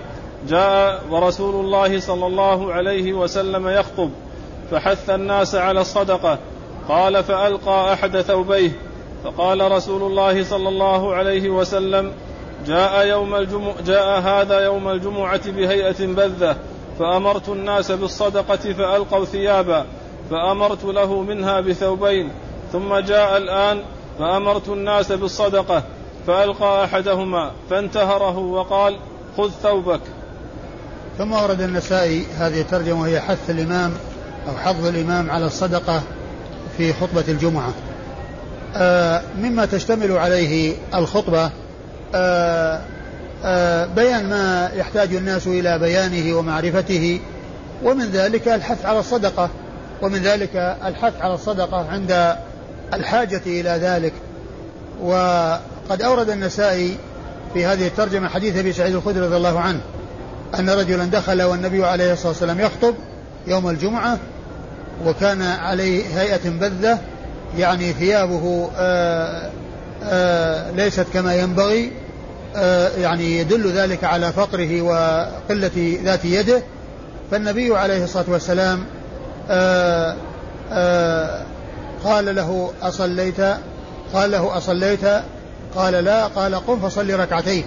جاء 0.49 1.05
ورسول 1.11 1.65
الله 1.65 2.01
صلى 2.01 2.27
الله 2.27 2.73
عليه 2.73 3.13
وسلم 3.13 3.69
يخطب 3.69 4.11
فحث 4.71 5.11
الناس 5.11 5.55
على 5.55 5.81
الصدقة. 5.81 6.39
قال 6.89 7.25
فألقى 7.25 7.93
أحد 7.93 8.21
ثوبيه. 8.21 8.71
فقال 9.25 9.73
رسول 9.73 10.03
الله 10.03 10.45
صلى 10.45 10.69
الله 10.69 11.15
عليه 11.15 11.49
وسلم 11.49 12.13
جاء 12.67 13.07
يوم 13.07 13.35
الجمع 13.35 13.73
جاء 13.87 14.21
هذا 14.21 14.61
يوم 14.61 14.89
الجمعة 14.89 15.51
بهيئة 15.51 16.07
بذة 16.07 16.57
فأمرت 16.99 17.49
الناس 17.49 17.93
بالصدقة 17.93 18.73
فألقوا 18.73 19.25
ثيابا. 19.25 19.87
فأمرت 20.31 20.85
له 20.85 21.23
منها 21.23 21.61
بثوبين 21.61 22.31
ثم 22.73 22.97
جاء 22.97 23.37
الآن 23.37 23.83
فأمرت 24.19 24.69
الناس 24.69 25.13
بالصدقة 25.13 25.83
فألقى 26.27 26.85
أحدهما 26.85 27.53
فانتهره 27.71 28.39
وقال 28.39 28.99
خذ 29.37 29.51
ثوبك. 29.63 30.01
ثم 31.19 31.33
ورد 31.33 31.61
النسائي 31.61 32.27
هذه 32.39 32.61
الترجمة 32.61 33.01
وهي 33.01 33.21
حث 33.21 33.51
الإمام 33.51 33.93
أو 34.49 34.57
حظ 34.57 34.87
الإمام 34.87 35.31
على 35.31 35.47
الصدقة 35.47 36.03
في 36.77 36.93
خطبة 36.93 37.25
الجمعة. 37.29 37.73
آه 38.77 39.23
مما 39.39 39.67
تشتمل 39.67 40.13
عليه 40.13 40.75
الخطبة 40.95 41.51
آه 42.15 42.81
آه 43.45 43.87
بيان 43.87 44.29
ما 44.29 44.71
يحتاج 44.75 45.15
الناس 45.15 45.47
إلى 45.47 45.79
بيانه 45.79 46.39
ومعرفته 46.39 47.21
ومن 47.83 48.05
ذلك 48.05 48.49
الحث 48.49 48.87
على 48.87 48.99
الصدقة. 48.99 49.51
ومن 50.03 50.23
ذلك 50.23 50.57
الحث 50.85 51.21
على 51.21 51.35
الصدقة 51.35 51.87
عند 51.91 52.37
الحاجة 52.95 53.43
إلى 53.47 53.71
ذلك. 53.71 54.13
وقد 55.03 56.03
أورد 56.03 56.31
النسائي 56.31 56.97
في 57.55 57.67
هذه 57.67 57.87
الترجمة 57.87 58.29
حديث 58.29 58.57
أبي 58.57 58.73
سعيد 58.73 58.95
الخدري 58.95 59.21
رضي 59.27 59.37
الله 59.37 59.61
عنه 59.61 59.81
أن 60.59 60.71
رجلا 60.71 61.05
دخل 61.05 61.43
والنبي 61.43 61.85
عليه 61.85 62.13
الصلاة 62.13 62.29
والسلام 62.29 62.61
يخطب 62.61 62.95
يوم 63.47 63.69
الجمعة 63.69 64.19
وكان 65.07 65.43
عليه 65.43 66.21
هيئة 66.21 66.51
بذة 66.51 66.99
يعني 67.59 67.93
ثيابه 67.93 68.71
آآ 68.77 69.51
آآ 70.05 70.73
ليست 70.73 71.07
كما 71.13 71.35
ينبغي 71.35 71.93
يعني 72.99 73.39
يدل 73.39 73.73
ذلك 73.73 74.05
على 74.05 74.33
فقره 74.33 74.83
وقلة 74.83 75.99
ذات 76.05 76.25
يده. 76.25 76.63
فالنبي 77.31 77.77
عليه 77.77 78.05
الصلاة 78.05 78.25
والسلام 78.29 78.85
آآ 79.51 80.17
آآ 80.73 81.43
قال 82.05 82.37
له 82.37 82.73
أصليت 82.83 83.41
قال 84.15 84.31
له 84.31 84.57
أصليت 84.57 85.05
قال 85.77 85.93
لا 85.93 86.27
قال 86.27 86.55
قم 86.55 86.81
فصلي 86.81 87.15
ركعتين. 87.15 87.65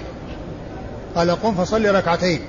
قال 1.16 1.32
قم 1.32 1.56
فصلي 1.56 1.90
ركعتين. 1.90 2.42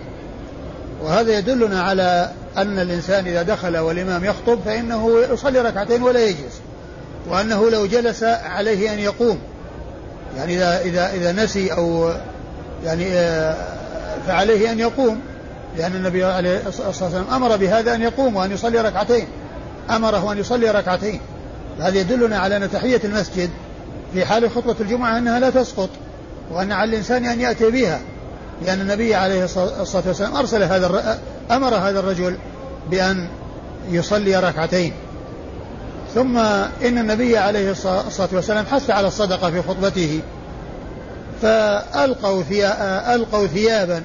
وهذا 1.03 1.38
يدلنا 1.38 1.83
على 1.83 2.31
أن 2.57 2.79
الإنسان 2.79 3.27
إذا 3.27 3.42
دخل 3.42 3.79
والإمام 3.79 4.25
يخطب 4.25 4.59
فإنه 4.64 5.21
يصلي 5.33 5.61
ركعتين 5.61 6.03
ولا 6.03 6.25
يجلس 6.27 6.61
وأنه 7.29 7.71
لو 7.71 7.87
جلس 7.87 8.23
عليه 8.25 8.92
أن 8.92 8.99
يقوم. 8.99 9.38
يعني 10.37 10.57
إذا 10.57 10.81
إذا 10.81 11.11
إذا 11.12 11.33
نسي 11.45 11.73
أو 11.73 12.11
يعني 12.85 13.05
فعليه 14.27 14.73
أن 14.73 14.79
يقوم. 14.79 15.21
لأن 15.76 15.96
النبي 15.96 16.24
عليه 16.24 16.68
الصلاة 16.68 16.88
والسلام 16.88 17.24
أمر 17.32 17.56
بهذا 17.56 17.94
أن 17.94 18.02
يقوم 18.02 18.37
وأن 18.37 18.52
يصلي 18.52 18.80
ركعتين. 18.80 19.26
أمره 19.90 20.32
أن 20.32 20.38
يصلي 20.38 20.70
ركعتين. 20.70 21.20
هذا 21.80 21.98
يدلنا 21.98 22.38
على 22.38 22.56
أن 22.56 22.70
تحية 22.70 23.00
المسجد 23.04 23.50
في 24.14 24.24
حال 24.24 24.50
خطبة 24.50 24.76
الجمعة 24.80 25.18
أنها 25.18 25.40
لا 25.40 25.50
تسقط 25.50 25.88
وأن 26.50 26.72
على 26.72 26.90
الإنسان 26.90 27.24
أن 27.24 27.40
يأتي 27.40 27.70
بها 27.70 28.00
لأن 28.66 28.80
النبي 28.80 29.14
عليه 29.14 29.44
الصلاة 29.44 30.02
والسلام 30.06 30.37
أرسل 30.37 30.62
هذا 30.62 31.18
أمر 31.50 31.74
هذا 31.74 32.00
الرجل 32.00 32.37
بأن 32.90 33.28
يصلي 33.90 34.37
ركعتين. 34.37 34.92
ثم 36.14 36.38
إن 36.82 36.98
النبي 36.98 37.38
عليه 37.38 37.70
الصلاة 37.70 38.28
والسلام 38.32 38.66
حث 38.66 38.90
على 38.90 39.06
الصدقة 39.06 39.50
في 39.50 39.62
خطبته 39.62 40.20
فألقوا 41.42 42.42
ألقوا 43.14 43.46
ثيابا 43.46 44.02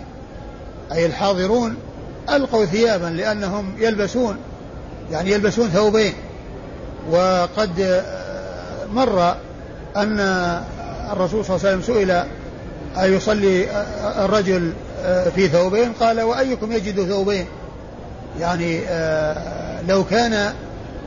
أي 0.92 1.06
الحاضرون 1.06 1.76
ألقوا 2.30 2.66
ثيابا 2.66 3.06
لأنهم 3.06 3.74
يلبسون 3.80 4.38
يعني 5.12 5.32
يلبسون 5.32 5.70
ثوبين. 5.70 6.14
وقد 7.12 8.04
مر 8.94 9.36
أن 9.98 10.20
الرسول 11.12 11.46
صلى 11.46 11.56
الله 11.56 11.68
عليه 11.68 11.78
وسلم 11.78 11.96
سئل 11.96 12.24
أيصلي 13.02 13.68
الرجل 14.26 14.74
في 15.36 15.48
ثوبين؟ 15.48 15.94
قال 15.94 16.22
وأيكم 16.22 16.72
يجد 16.72 17.10
ثوبين؟ 17.10 17.46
يعني 18.40 18.80
لو 19.88 20.04
كان 20.04 20.54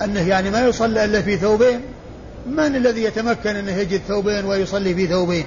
أنه 0.03 0.29
يعني 0.29 0.51
ما 0.51 0.61
يصلى 0.61 1.05
إلا 1.05 1.23
في 1.23 1.37
ثوبين 1.37 1.81
من 2.47 2.77
الذي 2.77 3.05
يتمكن 3.05 3.57
أنه 3.57 3.73
يجد 3.73 4.01
ثوبين 4.09 4.45
ويصلي 4.45 4.95
في 4.95 5.07
ثوبين؟ 5.07 5.45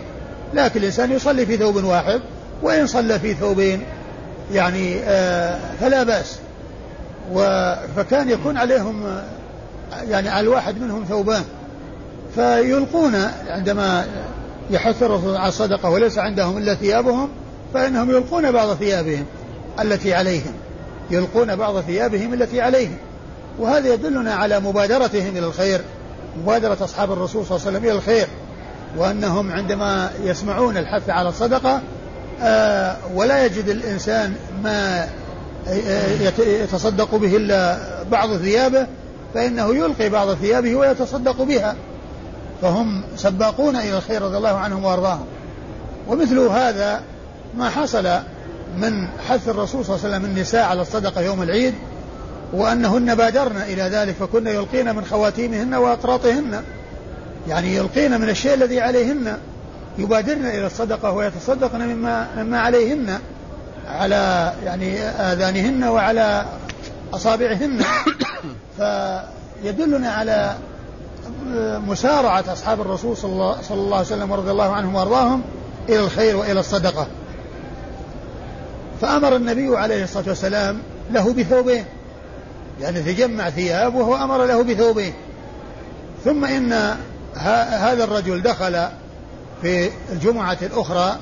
لكن 0.53 0.79
الإنسان 0.79 1.11
يصلي 1.11 1.45
في 1.45 1.57
ثوب 1.57 1.83
واحد 1.83 2.21
وإن 2.61 2.87
صلى 2.87 3.19
في 3.19 3.33
ثوبين 3.33 3.83
يعني 4.53 4.99
فلا 5.79 6.03
بأس. 6.03 6.39
فكان 7.95 8.29
يكون 8.29 8.57
عليهم 8.57 9.21
يعني 10.09 10.29
على 10.29 10.39
الواحد 10.47 10.81
منهم 10.81 11.05
ثوبان. 11.09 11.43
فيلقون 12.35 13.15
عندما 13.47 14.05
يحث 14.69 15.03
الرسول 15.03 15.35
على 15.35 15.49
الصدقة 15.49 15.89
وليس 15.89 16.17
عندهم 16.17 16.57
إلا 16.57 16.75
ثيابهم 16.75 17.29
فإنهم 17.73 18.09
يلقون 18.09 18.51
بعض 18.51 18.73
ثيابهم 18.73 19.25
التي 19.81 20.13
عليهم. 20.13 20.53
يلقون 21.11 21.55
بعض 21.55 21.79
ثيابهم 21.79 22.33
التي 22.33 22.61
عليهم. 22.61 22.97
وهذا 23.59 23.93
يدلنا 23.93 24.33
على 24.33 24.59
مبادرتهم 24.59 25.37
إلى 25.37 25.45
الخير. 25.45 25.81
مبادرة 26.43 26.77
أصحاب 26.81 27.11
الرسول 27.11 27.45
صلى 27.45 27.57
الله 27.57 27.67
عليه 27.67 27.77
وسلم 27.77 27.89
إلى 27.89 27.97
الخير. 27.97 28.27
وأنهم 28.97 29.51
عندما 29.51 30.11
يسمعون 30.23 30.77
الحث 30.77 31.09
على 31.09 31.29
الصدقة 31.29 31.75
آه 31.75 31.81
ولا 33.13 33.45
يجد 33.45 33.69
الإنسان 33.69 34.33
ما 34.63 35.07
يتصدق 36.37 37.15
به 37.15 37.37
إلا 37.37 37.77
بعض 38.11 38.37
ثيابه 38.37 38.87
فإنه 39.33 39.75
يلقي 39.75 40.09
بعض 40.09 40.33
ثيابه 40.33 40.75
ويتصدق 40.75 41.41
بها. 41.41 41.75
فهم 42.61 43.03
سباقون 43.15 43.75
إلى 43.75 43.97
الخير 43.97 44.21
رضي 44.21 44.37
الله 44.37 44.57
عنهم 44.57 44.85
وأرضاهم. 44.85 45.25
ومثل 46.07 46.39
هذا 46.39 47.01
ما 47.57 47.69
حصل 47.69 48.19
من 48.77 49.07
حث 49.29 49.49
الرسول 49.49 49.85
صلى 49.85 49.95
الله 49.95 50.05
عليه 50.05 50.15
وسلم 50.15 50.25
النساء 50.25 50.65
على 50.65 50.81
الصدقة 50.81 51.21
يوم 51.21 51.43
العيد 51.43 51.73
وأنهن 52.53 53.15
بادرن 53.15 53.57
إلى 53.57 53.83
ذلك 53.83 54.15
فكن 54.15 54.47
يلقين 54.47 54.95
من 54.95 55.05
خواتيمهن 55.05 55.73
وأقراطهن 55.73 56.63
يعني 57.47 57.75
يلقين 57.75 58.21
من 58.21 58.29
الشيء 58.29 58.53
الذي 58.53 58.79
عليهن. 58.81 59.37
يبادرن 59.97 60.45
إلى 60.45 60.65
الصدقة 60.65 61.11
ويتصدقن 61.11 61.79
مما, 61.79 62.27
مما 62.37 62.59
عليهن 62.59 63.19
على 63.87 64.53
يعني 64.65 64.99
آذانهن 65.01 65.83
وعلى 65.83 66.45
أصابعهن. 67.13 67.81
فيدلنا 68.77 70.11
على 70.11 70.55
مسارعة 71.87 72.43
أصحاب 72.53 72.81
الرسول 72.81 73.17
صلى 73.17 73.31
الله, 73.31 73.61
صلى 73.61 73.77
الله 73.77 73.97
عليه 73.97 74.07
وسلم 74.07 74.31
ورضي 74.31 74.51
الله 74.51 74.71
عنهم 74.71 74.95
وأرضاهم 74.95 75.41
إلى 75.89 75.99
الخير 75.99 76.37
وإلى 76.37 76.59
الصدقة. 76.59 77.07
فأمر 79.01 79.35
النبي 79.35 79.77
عليه 79.77 80.03
الصلاة 80.03 80.29
والسلام 80.29 80.79
له 81.11 81.33
بثوبين 81.33 81.85
يعني 82.81 83.01
تجمع 83.01 83.49
ثياب 83.49 83.95
وهو 83.95 84.15
أمر 84.15 84.45
له 84.45 84.63
بثوبين 84.63 85.13
ثم 86.25 86.45
إن 86.45 86.95
هذا 87.35 88.03
الرجل 88.03 88.41
دخل 88.41 88.87
في 89.63 89.89
الجمعة 90.11 90.57
الأخرى 90.61 91.17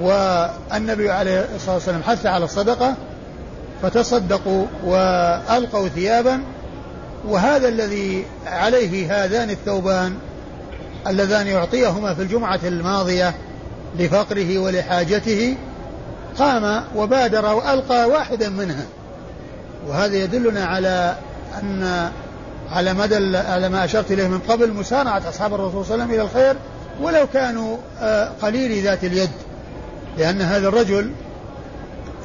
والنبي 0.00 1.10
عليه 1.10 1.48
الصلاة 1.56 1.74
والسلام 1.74 2.02
حث 2.02 2.26
على 2.26 2.44
الصدقة 2.44 2.94
فتصدقوا 3.82 4.66
وألقوا 4.84 5.88
ثيابا 5.88 6.40
وهذا 7.28 7.68
الذي 7.68 8.24
عليه 8.46 9.24
هذان 9.24 9.50
الثوبان 9.50 10.14
اللذان 11.06 11.46
يعطيهما 11.46 12.14
في 12.14 12.22
الجمعة 12.22 12.60
الماضية 12.64 13.34
لفقره 13.98 14.58
ولحاجته 14.58 15.56
قام 16.38 16.84
وبادر 16.96 17.54
وألقى 17.54 18.08
واحدا 18.08 18.48
منها. 18.48 18.84
وهذا 19.88 20.16
يدلنا 20.16 20.64
على 20.64 21.16
أن 21.62 22.10
على 22.72 22.94
مدى 22.94 23.36
على 23.36 23.68
ما 23.68 23.84
أشرت 23.84 24.12
إليه 24.12 24.28
من 24.28 24.38
قبل 24.38 24.72
مسارعة 24.72 25.22
أصحاب 25.28 25.54
الرسول 25.54 25.84
صلى 25.84 25.94
الله 25.94 26.04
عليه 26.04 26.14
وسلم 26.14 26.14
إلى 26.14 26.22
الخير 26.22 26.56
ولو 27.00 27.26
كانوا 27.34 27.76
آه، 28.00 28.30
قليل 28.42 28.82
ذات 28.82 29.04
اليد 29.04 29.30
لأن 30.18 30.42
هذا 30.42 30.68
الرجل 30.68 31.10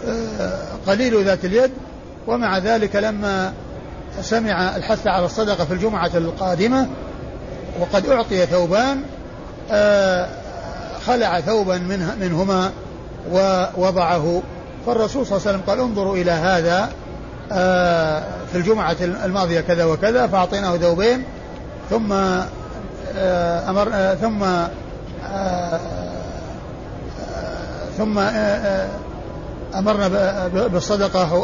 آه، 0.07 0.59
قليل 0.87 1.23
ذات 1.23 1.45
اليد 1.45 1.71
ومع 2.27 2.57
ذلك 2.57 2.95
لما 2.95 3.53
سمع 4.21 4.75
الحث 4.75 5.07
على 5.07 5.25
الصدقة 5.25 5.65
في 5.65 5.73
الجمعة 5.73 6.11
القادمة 6.15 6.87
وقد 7.79 8.09
أعطي 8.09 8.45
ثوبان 8.45 9.01
آه، 9.71 10.27
خلع 11.05 11.39
ثوبا 11.39 11.77
منه 11.77 12.15
منهما 12.19 12.71
ووضعه. 13.31 14.41
فالرسول 14.85 15.25
صلى 15.25 15.37
الله 15.37 15.47
عليه 15.47 15.57
وسلم 15.57 15.61
قال 15.67 15.79
انظروا 15.79 16.15
إلى 16.15 16.31
هذا 16.31 16.89
في 18.51 18.55
الجمعة 18.57 18.95
الماضية 19.01 19.61
كذا 19.61 19.85
وكذا 19.85 20.27
فأعطيناه 20.27 20.77
ثوبين 20.77 21.23
ثم 21.89 22.13
أمر 23.69 24.15
ثم 24.21 24.45
ثم 27.97 28.19
أمرنا 29.75 30.07
بالصدقة 30.67 31.31
أو 31.31 31.43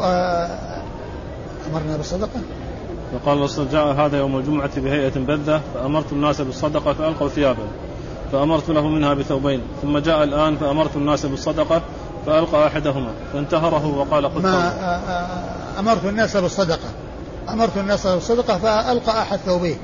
أمرنا 1.71 1.97
بالصدقة. 1.97 2.39
فقال 3.11 3.37
الرسول 3.37 3.69
جاء 3.69 3.87
هذا 3.87 4.17
يوم 4.17 4.37
الجمعة 4.37 4.81
بهيئة 4.81 5.19
بذة 5.19 5.61
فأمرت 5.73 6.11
الناس 6.11 6.41
بالصدقة 6.41 6.93
فألقوا 6.93 7.29
ثيابا 7.29 7.63
فأمرت 8.31 8.69
له 8.69 8.87
منها 8.87 9.13
بثوبين 9.13 9.61
ثم 9.81 9.97
جاء 9.97 10.23
الآن 10.23 10.57
فأمرت 10.57 10.95
الناس 10.95 11.25
بالصدقة 11.25 11.81
فألقى 12.25 12.67
أحدهما 12.67 13.09
فانتهره 13.33 13.87
وقال 13.87 14.31
خذ 14.31 14.41
ما 14.41 14.73
أمرت 15.79 16.05
الناس 16.05 16.37
بالصدقة 16.37 16.89
أمرت 17.49 17.77
الناس 17.77 18.07
بالصدقة 18.07 18.57
فألقى 18.57 19.21
أحد 19.21 19.37
ثوبيه. 19.37 19.75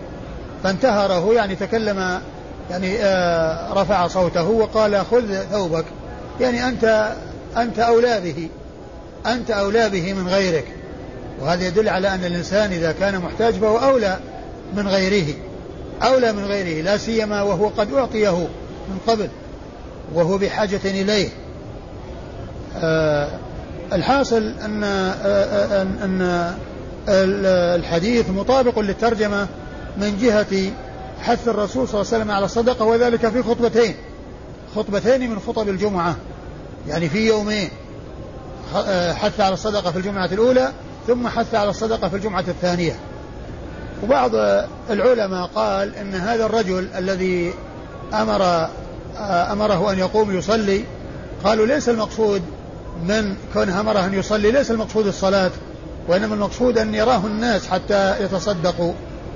فانتهره 0.65 1.33
يعني 1.33 1.55
تكلم 1.55 2.21
يعني 2.71 2.97
رفع 3.73 4.07
صوته 4.07 4.49
وقال 4.49 5.05
خذ 5.05 5.35
ثوبك. 5.51 5.85
يعني 6.41 6.67
أنت 6.67 7.13
أنت 7.57 7.79
أولى 7.79 8.21
به 8.21 8.49
أنت 9.33 9.51
أولى 9.51 9.89
به 9.89 10.13
من 10.13 10.27
غيرك. 10.27 10.65
وهذا 11.41 11.67
يدل 11.67 11.89
على 11.89 12.07
أن 12.07 12.25
الإنسان 12.25 12.71
إذا 12.71 12.91
كان 12.91 13.19
محتاج 13.19 13.53
فهو 13.53 13.77
أولى 13.77 14.17
من 14.75 14.87
غيره. 14.87 15.33
أولى 16.03 16.31
من 16.31 16.45
غيره 16.45 16.81
لا 16.83 16.97
سيما 16.97 17.41
وهو 17.41 17.67
قد 17.67 17.93
أعطيه 17.93 18.37
من 18.89 18.97
قبل 19.07 19.29
وهو 20.13 20.37
بحاجة 20.37 20.81
إليه. 20.85 21.29
آه 22.77 23.29
الحاصل 23.93 24.53
أن 24.65 24.83
آه 24.83 25.81
أن 25.81 26.53
الحديث 27.75 28.29
مطابق 28.29 28.79
للترجمة 28.79 29.47
من 29.97 30.17
جهة 30.21 30.71
حث 31.21 31.47
الرسول 31.47 31.87
صلى 31.87 32.01
الله 32.01 32.13
عليه 32.13 32.23
وسلم 32.23 32.31
على 32.31 32.45
الصدقة 32.45 32.85
وذلك 32.85 33.29
في 33.29 33.43
خطبتين. 33.43 33.95
خطبتين 34.75 35.29
من 35.29 35.39
خطب 35.47 35.69
الجمعة. 35.69 36.15
يعني 36.87 37.09
في 37.09 37.27
يومين. 37.27 37.69
حث 39.13 39.39
على 39.39 39.53
الصدقة 39.53 39.91
في 39.91 39.97
الجمعة 39.97 40.25
الأولى 40.25 40.71
ثم 41.07 41.27
حث 41.27 41.55
على 41.55 41.69
الصدقة 41.69 42.09
في 42.09 42.15
الجمعة 42.15 42.45
الثانية. 42.47 42.95
وبعض 44.03 44.31
العلماء 44.89 45.49
قال 45.55 45.95
إن 45.95 46.15
هذا 46.15 46.45
الرجل 46.45 46.89
الذي 46.97 47.53
أمر 48.13 48.69
أمره 49.51 49.91
أن 49.91 49.99
يقوم 49.99 50.37
يصلي 50.37 50.83
قالوا 51.43 51.65
ليس 51.65 51.89
المقصود 51.89 52.41
من 53.07 53.35
كونه 53.53 53.79
أمره 53.79 54.05
أن 54.05 54.13
يصلي 54.13 54.51
ليس 54.51 54.71
المقصود 54.71 55.07
الصلاة 55.07 55.51
وإنما 56.07 56.35
المقصود 56.35 56.77
أن 56.77 56.95
يراه 56.95 57.25
الناس 57.25 57.67
حتى 57.67 58.23
يتصدقوا. 58.23 58.93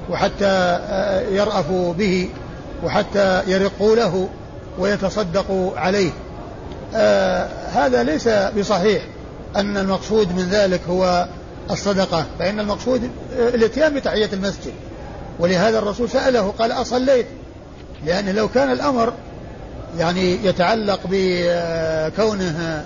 وحتى 0.10 0.80
يرأفوا 1.32 1.94
به 1.94 2.30
وحتى 2.84 3.42
يرقوا 3.48 3.96
له 3.96 4.30
ويتصدقوا 4.80 5.80
عليه. 5.80 6.12
آه 6.96 7.48
هذا 7.74 8.04
ليس 8.04 8.28
بصحيح 8.28 9.04
أن 9.56 9.78
المقصود 9.78 10.36
من 10.36 10.44
ذلك 10.44 10.82
هو 10.90 11.28
الصدقة 11.72 12.26
فإن 12.40 12.60
المقصود 12.60 13.10
الاتيان 13.38 13.96
بتحية 13.96 14.30
المسجد. 14.34 14.74
ولهذا 15.40 15.80
الرسول 15.80 16.10
سأله 16.10 16.54
قال 16.60 16.72
أصليت؟ 16.72 17.26
لأن 18.06 18.30
لو 18.30 18.48
كان 18.48 18.72
الأمر 18.72 19.14
يعني 19.98 20.46
يتعلق 20.46 21.00
بكونه 21.10 22.84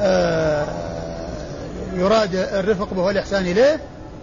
آه، 0.00 0.66
يراد 1.96 2.34
الرفق 2.34 2.94
به 2.94 3.02
والإحسان 3.02 3.42
إليه 3.42 3.80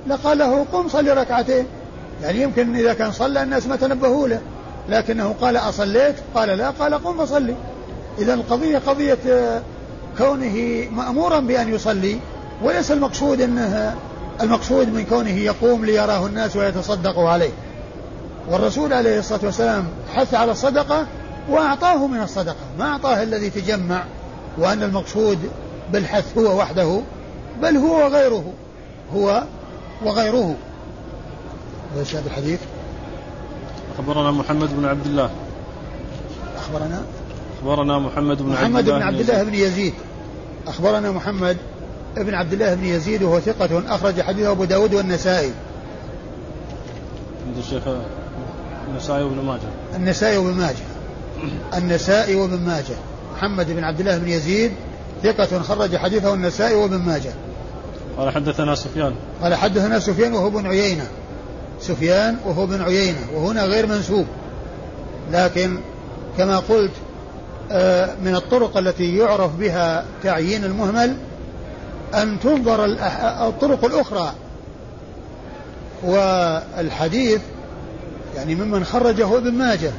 لقال 0.08 0.38
له 0.38 0.65
قم 0.73 0.89
صلي 0.89 1.12
ركعتين. 1.12 1.65
يعني 2.23 2.41
يمكن 2.41 2.75
إذا 2.75 2.93
كان 2.93 3.12
صلى 3.12 3.43
الناس 3.43 3.67
ما 3.67 3.75
تنبهوا 3.75 4.27
له 4.27 4.41
لكنه 4.89 5.36
قال 5.41 5.57
أصليت 5.57 6.15
قال 6.36 6.49
لا 6.49 6.69
قال 6.69 6.93
قم 6.93 7.25
فصلي. 7.25 7.55
إذا 8.19 8.34
القضية 8.34 8.77
قضية 8.77 9.17
آه، 9.29 9.62
كونه 10.17 10.86
مأمورا 10.91 11.39
بأن 11.39 11.73
يصلي 11.73 12.19
وليس 12.63 12.91
المقصود 12.91 13.41
انه 13.41 13.95
المقصود 14.41 14.93
من 14.93 15.05
كونه 15.05 15.38
يقوم 15.38 15.86
ليراه 15.86 16.25
الناس 16.25 16.55
ويتصدقوا 16.55 17.29
عليه. 17.29 17.51
والرسول 18.49 18.93
عليه 18.93 19.19
الصلاة 19.19 19.39
والسلام 19.43 19.88
حث 20.15 20.34
على 20.34 20.51
الصدقة 20.51 21.07
وأعطاه 21.49 22.07
من 22.07 22.21
الصدقة 22.21 22.55
ما 22.79 22.86
أعطاه 22.86 23.23
الذي 23.23 23.49
تجمع 23.49 24.03
وأن 24.57 24.84
المقصود 24.84 25.39
بالحث 25.91 26.38
هو 26.38 26.60
وحده 26.60 27.01
بل 27.62 27.77
هو 27.77 28.05
وغيره 28.05 28.53
هو 29.15 29.43
وغيره. 30.05 30.55
هذا 31.95 32.23
الحديث؟ 32.25 32.60
أخبرنا 33.99 34.32
محمد 34.32 34.77
بن 34.77 34.86
عبد 34.86 35.06
الله. 35.06 35.30
أخبرنا؟ 36.58 37.04
أخبرنا 37.60 37.99
محمد 37.99 38.41
بن 38.41 38.49
محمد 38.49 38.86
بن 38.86 39.01
عبد 39.01 39.19
الله 39.19 39.43
بن 39.43 39.54
يزيد. 39.54 39.93
أخبرنا 40.67 41.12
محمد 41.12 41.58
ابن 42.17 42.34
عبد 42.34 42.54
الله 42.54 42.73
بن 42.73 42.86
يزيد 42.86 43.23
وهو 43.23 43.39
ثقة 43.39 43.95
أخرج 43.95 44.21
حديثه 44.21 44.51
أبو 44.51 44.63
داود 44.63 44.93
والنسائي. 44.93 45.51
عند 47.47 47.58
الشيخ 47.58 47.84
النسائي 48.88 49.23
وابن 49.23 49.45
ماجه. 49.45 49.95
النسائي 49.95 50.38
وابن 50.38 50.58
ماجه. 50.58 50.86
النسائي 51.73 52.36
وابن 52.36 52.60
ماجه. 52.60 52.95
محمد 53.34 53.71
بن 53.71 53.84
عبد 53.84 53.99
الله 53.99 54.17
بن 54.17 54.30
يزيد 54.30 54.71
ثقة 55.23 55.62
خرج 55.62 55.95
حديثه 55.95 56.34
النسائي 56.34 56.75
وابن 56.75 56.97
ماجه. 56.97 57.34
قال 58.17 58.34
حدثنا 58.34 58.75
سفيان. 58.75 59.13
قال 59.43 59.56
حدثنا 59.56 59.99
سفيان 59.99 60.34
وهو 60.34 60.47
ابن 60.47 60.67
عيينة. 60.67 61.08
سفيان 61.82 62.38
وهو 62.46 62.63
ابن 62.63 62.82
عيينة 62.82 63.20
وهنا 63.34 63.63
غير 63.63 63.88
منسوب. 63.88 64.26
لكن 65.32 65.78
كما 66.38 66.60
قلت 66.60 66.91
آه، 67.72 68.15
من 68.24 68.36
الطرق 68.36 68.78
التي 68.78 69.17
يعرف 69.17 69.56
بها 69.56 70.06
تعيين 70.24 70.63
المهمل 70.63 71.15
أن 72.13 72.39
تنظر 72.39 72.86
الطرق 73.48 73.86
الأخرى. 73.86 74.34
والحديث 76.04 77.41
يعني 78.36 78.56
ممن 78.56 78.84
خرجه 78.84 79.38
ابن 79.38 79.52
ماجه 79.52 79.91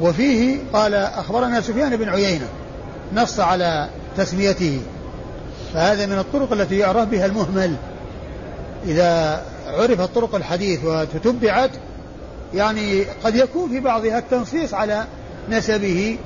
وفيه 0.00 0.58
قال 0.72 0.94
أخبرنا 0.94 1.60
سفيان 1.60 1.96
بن 1.96 2.08
عيينة 2.08 2.46
نص 3.14 3.40
على 3.40 3.88
تسميته. 4.16 4.80
فهذا 5.74 6.06
من 6.06 6.18
الطرق 6.18 6.52
التي 6.52 6.78
يعرف 6.78 7.08
بها 7.08 7.26
المهمل. 7.26 7.74
إذا 8.86 9.42
عرفت 9.72 10.14
طرق 10.14 10.34
الحديث 10.34 10.84
وتتبعت 10.84 11.70
يعني 12.54 13.04
قد 13.24 13.36
يكون 13.36 13.68
في 13.68 13.80
بعضها 13.80 14.18
التنصيص 14.18 14.74
على 14.74 15.04
نسبه 15.50 16.18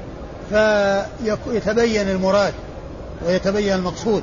فيتبين 0.50 2.08
المراد 2.08 2.54
ويتبين 3.26 3.74
المقصود. 3.74 4.22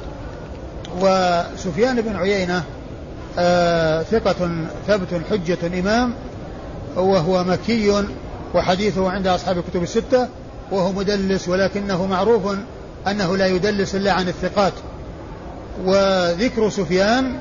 وسفيان 1.02 2.02
بن 2.02 2.16
عيينة 2.16 2.64
آه 3.40 4.04
ثقة 4.04 4.50
ثبت 4.88 5.22
حجة 5.32 5.80
إمام 5.80 6.14
وهو 6.96 7.44
مكي 7.44 8.04
وحديثه 8.54 9.12
عند 9.12 9.28
أصحاب 9.28 9.58
الكتب 9.58 9.84
الستة 9.84 10.28
وهو 10.72 10.92
مدلس 10.92 11.50
ولكنه 11.50 12.06
معروف 12.06 12.56
أنه 13.08 13.38
لا 13.38 13.48
يدلس 13.48 13.96
إلا 13.96 14.12
عن 14.12 14.28
الثقات. 14.28 14.74
وذكر 15.86 16.70
سفيان 16.70 17.40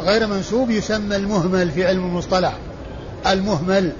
غير 0.00 0.26
منسوب 0.26 0.70
يسمى 0.70 1.16
المهمل 1.16 1.70
في 1.70 1.86
علم 1.86 2.04
المصطلح. 2.04 2.56
المهمل 3.26 3.92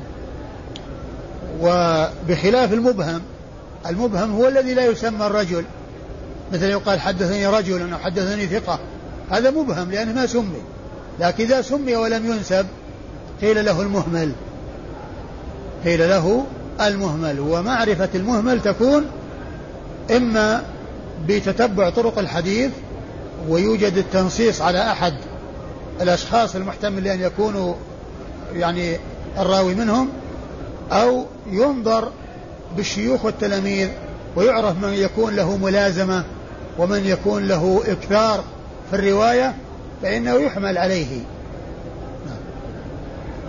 وبخلاف 1.61 2.73
المبهم 2.73 3.21
المبهم 3.87 4.35
هو 4.35 4.49
الذي 4.49 4.75
لا 4.75 4.87
يسمى 4.87 5.27
الرجل. 5.27 5.65
مثل 6.53 6.65
يقال 6.65 7.01
حدثني 7.01 7.47
رجل 7.47 7.93
أو 7.93 7.99
حدثني 7.99 8.47
ثقة. 8.47 8.79
هذا 9.31 9.51
مبهم 9.51 9.91
لأنه 9.91 10.13
ما 10.13 10.27
سمي. 10.27 10.63
لكن 11.21 11.45
إذا 11.45 11.63
سمي 11.63 11.97
ولم 11.97 12.33
ينسب 12.33 12.67
قيل 13.41 13.65
له 13.65 13.83
المهمل. 13.83 14.33
قيل 15.85 16.09
له 16.09 16.45
المهمل. 16.81 17.41
ومعرفة 17.41 18.09
المهمل 18.15 18.61
تكون 18.61 19.05
إما 20.17 20.63
بتتبع 21.29 21.91
طرق 21.91 22.19
الحديث 22.19 22.71
ويوجد 23.49 23.97
التنصيص 23.97 24.63
على 24.63 24.91
أحد 24.91 25.15
الأشخاص 26.01 26.57
المحتمل 26.57 27.05
لأن 27.05 27.21
يكونوا 27.21 27.75
يعني 28.55 28.97
الراوي 29.39 29.75
منهم 29.75 30.09
أو 30.93 31.25
ينظر 31.51 32.09
بالشيوخ 32.77 33.25
والتلاميذ 33.25 33.89
ويعرف 34.37 34.83
من 34.83 34.93
يكون 34.93 35.37
له 35.37 35.57
ملازمة 35.57 36.25
ومن 36.79 37.07
يكون 37.07 37.49
له 37.49 37.83
إكثار 37.87 38.45
في 38.91 38.97
الرواية 38.97 39.55
فإنه 40.03 40.35
يحمل 40.35 40.79
عليه. 40.79 41.21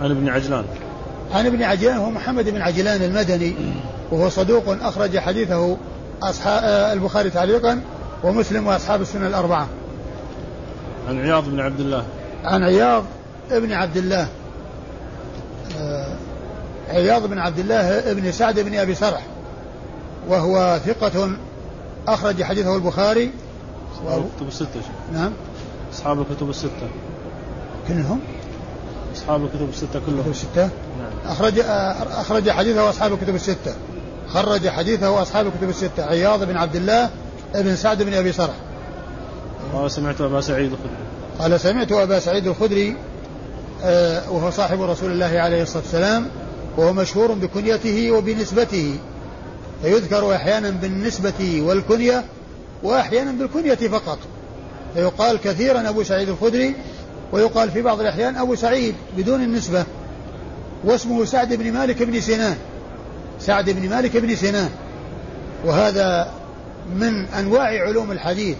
عن 0.02 0.10
ابن 0.10 0.28
عجلان. 0.28 0.64
عن 1.34 1.46
ابن 1.46 1.62
عجلان 1.62 1.96
هو 1.96 2.10
محمد 2.10 2.48
بن 2.48 2.60
عجلان 2.60 3.02
المدني 3.02 3.54
وهو 4.10 4.28
صدوق 4.28 4.76
أخرج 4.82 5.18
حديثه 5.18 5.76
أصحاب 6.22 6.62
البخاري 6.98 7.30
تعليقا 7.30 7.80
ومسلم 8.24 8.66
وأصحاب 8.66 9.02
السنة 9.02 9.26
الأربعة. 9.26 9.68
عن 11.08 11.20
عياض 11.20 11.48
بن 11.48 11.60
عبد 11.60 11.80
الله. 11.80 12.04
عن 12.44 12.62
عياض 12.62 13.04
ابن 13.50 13.72
عبد 13.72 13.96
الله. 13.96 14.28
آه، 15.78 16.16
عياض 16.88 17.26
بن 17.26 17.38
عبد 17.38 17.58
الله 17.58 18.10
ابن 18.10 18.32
سعد 18.32 18.60
بن 18.60 18.74
أبي 18.78 18.94
سرح 18.94 19.22
وهو 20.28 20.80
ثقة 20.86 21.30
أخرج 22.08 22.42
حديثه 22.42 22.76
البخاري. 22.76 23.30
أصحاب 23.94 24.24
الكتب 24.24 24.48
الستة 24.48 24.80
نعم. 25.12 25.32
أصحاب 25.92 26.20
الكتب 26.20 26.50
الستة. 26.50 26.88
كلهم؟ 27.88 28.20
أصحاب 29.16 29.44
الكتب 29.44 29.68
الستة 29.68 30.00
كلهم. 30.06 30.18
الكتب 30.18 30.30
الستة؟ 30.30 30.62
نعم. 30.98 31.32
أخرج 31.32 31.58
أخرج 32.10 32.50
حديثه 32.50 32.90
أصحاب 32.90 33.12
الكتب 33.12 33.34
الستة. 33.34 33.74
خرج 34.28 34.68
حديثه 34.68 35.22
أصحاب 35.22 35.46
الكتب 35.46 35.68
الستة. 35.68 36.04
عياض 36.04 36.44
بن 36.44 36.56
عبد 36.56 36.76
الله 36.76 37.10
ابن 37.54 37.76
سعد 37.76 38.02
بن 38.02 38.14
أبي 38.14 38.32
سرح. 38.32 38.54
قال 39.74 39.90
سمعت 39.90 40.20
أبا 40.20 40.40
سعيد. 40.40 40.72
الخدري 40.72 41.07
قال 41.38 41.60
سمعت 41.60 41.92
أبا 41.92 42.18
سعيد 42.18 42.46
الخدري 42.46 42.96
آه، 43.82 44.32
وهو 44.32 44.50
صاحب 44.50 44.82
رسول 44.82 45.12
الله 45.12 45.40
عليه 45.40 45.62
الصلاة 45.62 45.82
والسلام 45.82 46.28
وهو 46.76 46.92
مشهور 46.92 47.32
بكنيته 47.32 48.10
وبنسبته. 48.10 48.98
فيذكر 49.82 50.34
أحيانا 50.34 50.70
بالنسبة 50.70 51.62
والكنية 51.66 52.24
وأحيانا 52.82 53.32
بالكنية 53.32 53.74
فقط. 53.74 54.18
فيقال 54.94 55.40
كثيرا 55.40 55.88
أبو 55.88 56.02
سعيد 56.02 56.28
الخدري 56.28 56.74
ويقال 57.32 57.70
في 57.70 57.82
بعض 57.82 58.00
الأحيان 58.00 58.36
أبو 58.36 58.54
سعيد 58.54 58.94
بدون 59.16 59.42
النسبة 59.42 59.84
واسمه 60.84 61.24
سعد 61.24 61.54
بن 61.54 61.72
مالك 61.72 62.02
بن 62.02 62.20
سنان. 62.20 62.56
سعد 63.40 63.70
بن 63.70 63.88
مالك 63.88 64.16
بن 64.16 64.36
سنان. 64.36 64.70
وهذا 65.64 66.32
من 66.94 67.26
أنواع 67.26 67.86
علوم 67.86 68.12
الحديث. 68.12 68.56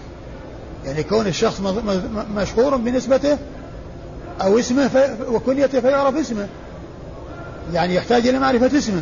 يعني 0.85 1.03
كون 1.03 1.27
الشخص 1.27 1.61
مشهور 2.35 2.77
بنسبته 2.77 3.37
أو 4.41 4.59
اسمه 4.59 4.89
وكنيته 5.31 5.81
فيعرف 5.81 6.15
اسمه. 6.15 6.47
يعني 7.73 7.95
يحتاج 7.95 8.27
إلى 8.27 8.39
معرفة 8.39 8.77
اسمه. 8.77 9.01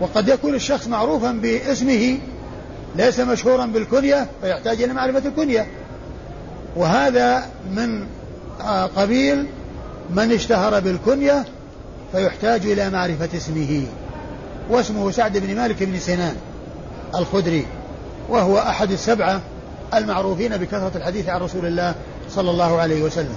وقد 0.00 0.28
يكون 0.28 0.54
الشخص 0.54 0.86
معروفا 0.86 1.32
باسمه 1.32 2.18
ليس 2.96 3.20
مشهورا 3.20 3.66
بالكنية 3.66 4.26
فيحتاج 4.42 4.82
إلى 4.82 4.92
معرفة 4.92 5.28
الكنية. 5.28 5.66
وهذا 6.76 7.46
من 7.70 8.06
آه، 8.60 8.86
قبيل 8.86 9.46
من 10.10 10.32
اشتهر 10.32 10.80
بالكنية 10.80 11.44
فيحتاج 12.12 12.66
إلى 12.66 12.90
معرفة 12.90 13.28
اسمه. 13.36 13.82
واسمه 14.70 15.10
سعد 15.10 15.38
بن 15.38 15.56
مالك 15.56 15.82
بن 15.82 15.98
سنان 15.98 16.36
الخدري 17.14 17.66
وهو 18.28 18.58
أحد 18.58 18.90
السبعة 18.90 19.40
المعروفين 19.94 20.56
بكثرة 20.56 20.92
الحديث 20.96 21.28
عن 21.28 21.40
رسول 21.40 21.66
الله 21.66 21.94
صلى 22.28 22.50
الله 22.50 22.78
عليه 22.78 23.02
وسلم. 23.02 23.36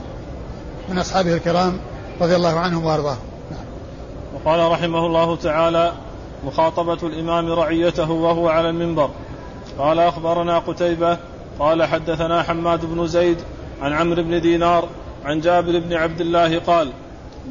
من 0.89 0.97
أصحابه 0.97 1.33
الكرام 1.33 1.77
رضي 2.21 2.35
الله 2.35 2.59
عنهم 2.59 2.85
وأرضاهم 2.85 3.17
وقال 4.35 4.71
رحمه 4.71 5.05
الله 5.05 5.35
تعالى 5.35 5.93
مخاطبة 6.45 7.07
الإمام 7.07 7.51
رعيته 7.51 8.11
وهو 8.11 8.47
على 8.47 8.69
المنبر. 8.69 9.09
قال 9.79 9.99
أخبرنا 9.99 10.59
قتيبة 10.59 11.17
قال 11.59 11.83
حدثنا 11.83 12.43
حماد 12.43 12.85
بن 12.85 13.07
زيد 13.07 13.37
عن 13.81 13.93
عمرو 13.93 14.23
بن 14.23 14.41
دينار 14.41 14.87
عن 15.25 15.39
جابر 15.41 15.79
بن 15.79 15.93
عبد 15.93 16.21
الله 16.21 16.59
قال 16.59 16.91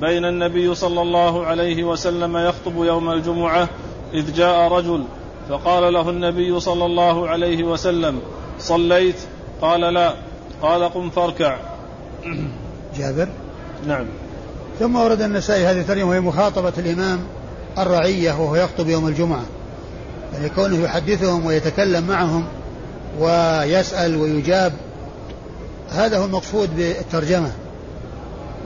بين 0.00 0.24
النبي 0.24 0.74
صلى 0.74 1.02
الله 1.02 1.46
عليه 1.46 1.84
وسلم 1.84 2.36
يخطب 2.36 2.84
يوم 2.84 3.10
الجمعة 3.10 3.68
إذ 4.14 4.34
جاء 4.34 4.72
رجل 4.72 5.04
فقال 5.48 5.92
له 5.92 6.10
النبي 6.10 6.60
صلى 6.60 6.86
الله 6.86 7.28
عليه 7.28 7.64
وسلم 7.64 8.20
صليت؟ 8.58 9.16
قال 9.60 9.80
لا. 9.80 10.14
قال 10.62 10.88
قم 10.88 11.10
فاركع. 11.10 11.56
جابر؟ 12.98 13.28
نعم. 13.86 14.06
ثم 14.78 14.96
ورد 14.96 15.22
النسائي 15.22 15.66
هذه 15.66 15.80
الترجمة 15.80 16.08
وهي 16.08 16.20
مخاطبة 16.20 16.72
الإمام 16.78 17.20
الرعية 17.78 18.32
وهو 18.32 18.56
يخطب 18.56 18.88
يوم 18.88 19.08
الجمعة. 19.08 19.44
يعني 20.34 20.48
كونه 20.48 20.84
يحدثهم 20.84 21.46
ويتكلم 21.46 22.06
معهم 22.06 22.44
ويسأل 23.18 24.16
ويجاب 24.16 24.72
هذا 25.92 26.18
هو 26.18 26.24
المقصود 26.24 26.76
بالترجمة. 26.76 27.50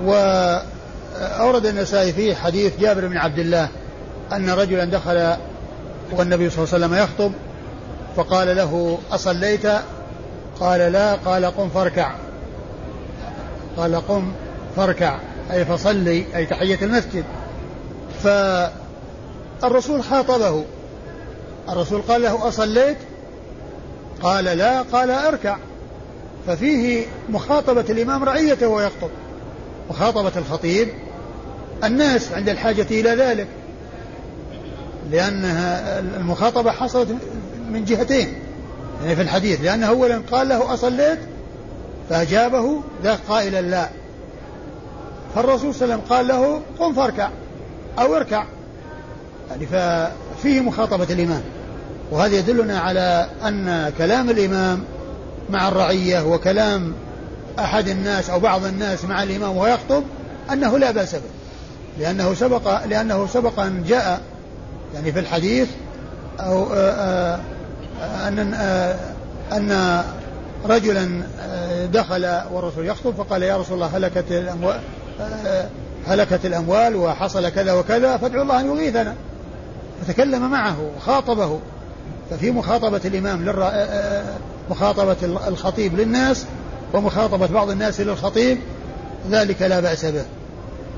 وأورد 0.04 1.66
النسائي 1.66 2.12
فيه 2.12 2.34
حديث 2.34 2.80
جابر 2.80 3.06
بن 3.06 3.16
عبد 3.16 3.38
الله 3.38 3.68
أن 4.32 4.50
رجلا 4.50 4.84
دخل 4.84 5.36
والنبي 6.12 6.50
صلى 6.50 6.64
الله 6.64 6.74
عليه 6.74 6.86
وسلم 6.86 6.94
يخطب 6.94 7.32
فقال 8.16 8.56
له 8.56 8.98
أصليت؟ 9.10 9.66
قال 10.60 10.92
لا. 10.92 11.14
قال 11.14 11.44
قم 11.44 11.68
فاركع. 11.68 12.14
قال 13.76 13.96
قم 14.08 14.32
فاركع. 14.76 15.18
أي 15.52 15.64
فصلي 15.64 16.24
أي 16.36 16.46
تحية 16.46 16.78
المسجد. 16.82 17.24
فالرسول 19.62 20.02
خاطبه. 20.02 20.64
الرسول 21.68 22.02
قال 22.02 22.22
له 22.22 22.48
أصليت؟ 22.48 22.96
قال 24.22 24.44
لا. 24.44 24.82
قال 24.82 25.10
أركع. 25.10 25.56
ففيه 26.46 27.06
مخاطبة 27.28 27.84
الإمام 27.90 28.24
رعيته 28.24 28.68
ويخطب. 28.68 29.10
مخاطبة 29.90 30.32
الخطيب 30.36 30.88
الناس 31.84 32.32
عند 32.32 32.48
الحاجة 32.48 32.86
إلى 32.90 33.10
ذلك. 33.10 33.46
لأنها 35.10 35.98
المخاطبة 35.98 36.70
حصلت 36.70 37.08
من 37.72 37.84
جهتين 37.84 38.34
يعني 39.02 39.16
في 39.16 39.22
الحديث 39.22 39.60
لأنه 39.60 39.86
أولا 39.86 40.22
قال 40.30 40.48
له 40.48 40.74
أصليت 40.74 41.18
فأجابه 42.10 42.80
ذا 43.02 43.18
قائلا 43.28 43.60
لا. 43.60 43.88
فالرسول 45.34 45.74
صلى 45.74 45.84
الله 45.84 45.94
عليه 45.94 46.04
وسلم 46.04 46.16
قال 46.16 46.28
له 46.28 46.60
قم 46.78 46.92
فاركع 46.92 47.30
أو 47.98 48.16
اركع. 48.16 48.44
يعني 49.50 49.66
ففيه 49.66 50.60
مخاطبة 50.60 51.06
الإمام. 51.10 51.42
وهذا 52.10 52.36
يدلنا 52.36 52.78
على 52.78 53.28
أن 53.44 53.92
كلام 53.98 54.30
الإمام 54.30 54.84
مع 55.50 55.68
الرعية 55.68 56.26
وكلام 56.26 56.92
أحد 57.58 57.88
الناس 57.88 58.30
أو 58.30 58.40
بعض 58.40 58.64
الناس 58.64 59.04
مع 59.04 59.22
الإمام 59.22 59.56
وهو 59.56 59.66
يخطب 59.66 60.02
أنه 60.52 60.78
لا 60.78 60.90
بأس 60.90 61.14
به. 61.14 61.20
لأنه 61.98 62.34
سبق 62.34 62.84
لأنه 62.84 63.26
سبق 63.26 63.60
أن 63.60 63.84
جاء 63.88 64.20
يعني 64.94 65.12
في 65.12 65.18
الحديث 65.18 65.68
أو 66.40 66.72
آآ 66.72 66.76
آه، 66.76 66.90
آآ 66.90 67.34
آه، 67.34 67.40
أن 68.02 68.54
آه، 68.54 68.96
أن 69.52 70.02
رجلا 70.68 71.22
دخل 71.92 72.40
والرسول 72.52 72.86
يخطب 72.86 73.14
فقال 73.14 73.42
يا 73.42 73.56
رسول 73.56 73.74
الله 73.74 73.96
هلكت 73.96 74.24
الأموال 74.30 74.80
هلكت 76.06 76.46
الأموال 76.46 76.96
وحصل 76.96 77.48
كذا 77.48 77.72
وكذا 77.72 78.16
فادعوا 78.16 78.42
الله 78.42 78.60
أن 78.60 78.66
يغيثنا. 78.66 79.14
فتكلم 80.06 80.50
معه 80.50 80.76
وخاطبه. 80.96 81.58
ففي 82.30 82.50
مخاطبة 82.50 83.00
الإمام 83.04 83.54
مخاطبة 84.70 85.16
الخطيب 85.48 86.00
للناس 86.00 86.44
ومخاطبة 86.92 87.46
بعض 87.46 87.70
الناس 87.70 88.00
للخطيب 88.00 88.58
ذلك 89.30 89.62
لا 89.62 89.80
بأس 89.80 90.04
به. 90.04 90.24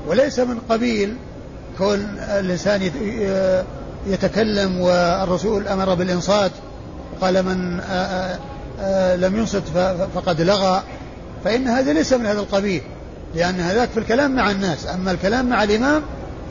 وليس 0.07 0.39
من 0.39 0.59
قبيل 0.69 1.15
كون 1.77 2.17
الإنسان 2.19 2.91
يتكلم 4.07 4.81
والرسول 4.81 5.67
أمر 5.67 5.93
بالإنصات. 5.93 6.51
قال 7.21 7.43
من 7.43 7.77
لم 9.21 9.37
ينصت 9.37 9.63
فقد 10.15 10.41
لغى. 10.41 10.83
فإن 11.43 11.67
هذا 11.67 11.93
ليس 11.93 12.13
من 12.13 12.25
هذا 12.25 12.39
القبيل 12.39 12.81
لأن 13.35 13.59
هذاك 13.59 13.89
في 13.89 13.99
الكلام 13.99 14.35
مع 14.35 14.51
الناس. 14.51 14.87
أما 14.87 15.11
الكلام 15.11 15.49
مع 15.49 15.63
الإمام 15.63 16.01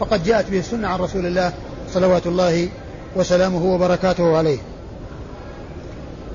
فقد 0.00 0.24
جاءت 0.24 0.50
به 0.50 0.58
السنة 0.58 0.88
عن 0.88 0.98
رسول 0.98 1.26
الله 1.26 1.52
صلوات 1.92 2.26
الله 2.26 2.68
وسلامه 3.16 3.64
وبركاته 3.64 4.36
عليه. 4.36 4.58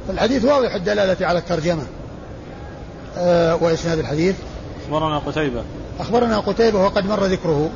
الحديث 0.09 0.45
واضح 0.45 0.75
الدلالة 0.75 1.27
على 1.27 1.39
الترجمة. 1.39 1.83
آه 3.17 3.55
وإسناد 3.63 3.99
الحديث. 3.99 4.35
أخبرنا 4.85 5.19
قتيبة. 5.19 5.63
أخبرنا 5.99 6.39
قتيبة 6.39 6.79
وقد 6.83 7.05
مر 7.05 7.25
ذكره. 7.25 7.69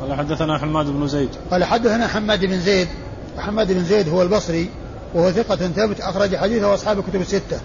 قال 0.00 0.14
حدثنا 0.14 0.58
حماد 0.58 0.86
بن 0.86 1.08
زيد. 1.08 1.30
قال 1.50 1.64
حدثنا 1.64 2.06
حماد 2.06 2.44
بن 2.44 2.60
زيد. 2.60 2.88
حماد 3.38 3.72
بن 3.72 3.84
زيد 3.84 4.08
هو 4.08 4.22
البصري. 4.22 4.68
وهو 5.14 5.30
ثقة 5.30 5.56
ثبت 5.56 6.00
أخرج 6.00 6.36
حديثه 6.36 6.74
أصحاب 6.74 6.98
الكتب 6.98 7.20
الستة. 7.20 7.60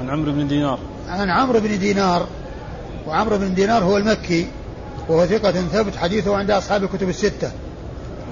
عن 0.00 0.10
عمرو 0.10 0.32
بن 0.32 0.48
دينار. 0.48 0.78
عن 1.08 1.30
عمرو 1.30 1.60
بن 1.60 1.78
دينار. 1.78 2.26
وعمرو 3.06 3.38
بن 3.38 3.54
دينار 3.54 3.84
هو 3.84 3.96
المكي. 3.96 4.46
وهو 5.08 5.26
ثقة 5.26 5.52
ثبت 5.52 5.96
حديثه 5.96 6.36
عند 6.36 6.50
أصحاب 6.50 6.84
الكتب 6.84 7.08
الستة. 7.08 7.50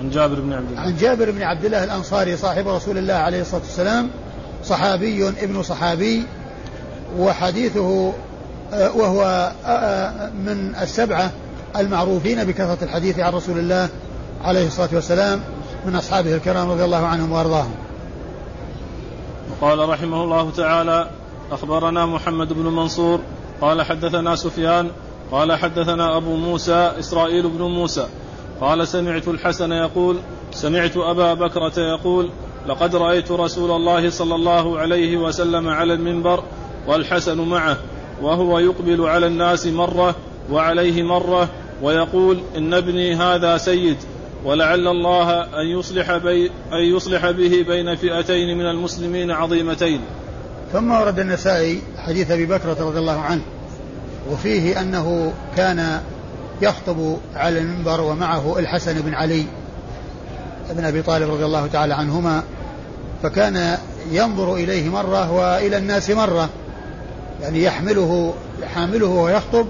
عن 0.01 0.11
جابر 0.11 0.41
بن 0.41 0.53
عبد 0.53 0.71
الله. 0.71 0.81
عن 0.81 0.97
جابر 0.97 1.31
بن 1.31 1.43
عبد 1.43 1.65
الله 1.65 1.85
الأنصاري 1.85 2.37
صاحب 2.37 2.69
رسول 2.69 2.99
الله 2.99 3.15
عليه 3.15 3.41
الصلاة 3.41 3.61
والسلام 3.61 4.11
صحابي 4.65 5.29
ابن 5.29 5.63
صحابي. 5.63 6.23
وحديثه 7.19 8.13
آه، 8.73 8.97
وهو 8.97 9.53
آه، 9.67 9.69
آه، 9.69 10.31
من 10.31 10.75
السبعة 10.83 11.31
المعروفين 11.77 12.45
بكثرة 12.45 12.79
الحديث 12.83 13.19
عن 13.19 13.33
رسول 13.33 13.59
الله 13.59 13.89
عليه 14.45 14.67
الصلاة 14.67 14.89
والسلام 14.93 15.41
من 15.87 15.97
أصحابه 15.97 16.35
الكرام 16.35 16.71
رضي 16.71 16.85
الله 16.85 17.07
عنهم 17.07 17.33
وأرضاهم. 17.33 17.84
وقال 19.51 19.88
رحمه 19.88 20.24
الله 20.24 20.51
تعالى 20.51 21.11
أخبرنا 21.53 22.07
محمد 22.07 22.53
بن 22.53 22.62
منصور 22.62 23.20
قال 23.61 23.82
حدثنا 23.82 24.36
سفيان 24.36 24.90
قال 25.32 25.53
حدثنا 25.53 26.16
أبو 26.16 26.36
موسى 26.36 26.92
إسرائيل 26.99 27.49
بن 27.49 27.62
موسى. 27.62 28.07
قال 28.61 28.88
سمعت 28.88 29.28
الحسن 29.28 29.72
يقول 29.72 30.16
سمعت 30.51 30.97
أبا 30.97 31.34
بكرة 31.34 31.72
يقول 31.78 32.30
لقد 32.66 32.97
رأيت 32.97 33.32
رسول 33.32 33.70
الله 33.70 34.11
صلى 34.11 34.34
الله 34.34 34.78
عليه 34.78 35.16
وسلم 35.16 35.68
على 35.68 35.95
المنبر 35.95 36.42
والحسن 36.86 37.40
معه 37.40 37.76
وهو 38.22 38.59
يقبل 38.59 39.07
على 39.07 39.26
الناس 39.26 39.66
مرة 39.66 40.14
وعليه 40.51 41.03
مرة 41.03 41.49
ويقول 41.82 42.40
إن 42.57 42.74
ابني 42.74 43.14
هذا 43.14 43.57
سيد. 43.57 43.97
ولعل 44.45 44.88
الله 44.88 45.42
أن 45.42 45.66
يصلح, 45.78 46.16
بي 46.16 46.51
أن 46.72 46.97
يصلح 46.97 47.30
به 47.30 47.64
بين 47.68 47.97
فئتين 47.97 48.59
من 48.59 48.66
المسلمين 48.66 49.30
عظيمتين. 49.30 50.01
ثم 50.72 50.90
ورد 50.90 51.18
النسائي 51.18 51.82
حديث 51.99 52.30
أبي 52.30 52.47
بكرة 52.47 52.76
رضي 52.80 52.99
الله 52.99 53.20
عنه 53.20 53.42
وفيه 54.30 54.80
أنه 54.80 55.32
كان 55.57 56.01
يخطب 56.62 57.16
على 57.34 57.59
المنبر 57.59 58.01
ومعه 58.01 58.59
الحسن 58.59 59.01
بن 59.01 59.14
علي 59.14 59.45
بن 60.70 60.84
أبي 60.84 61.03
طالب 61.03 61.30
رضي 61.30 61.45
الله 61.45 61.66
تعالى 61.66 61.95
عنهما 61.95 62.42
فكان 63.22 63.78
ينظر 64.11 64.55
إليه 64.55 64.88
مرة 64.88 65.32
وإلى 65.32 65.76
الناس 65.76 66.11
مرة 66.11 66.49
يعني 67.42 67.62
يحمله 67.62 68.34
حامله 68.74 69.07
ويخطب 69.07 69.66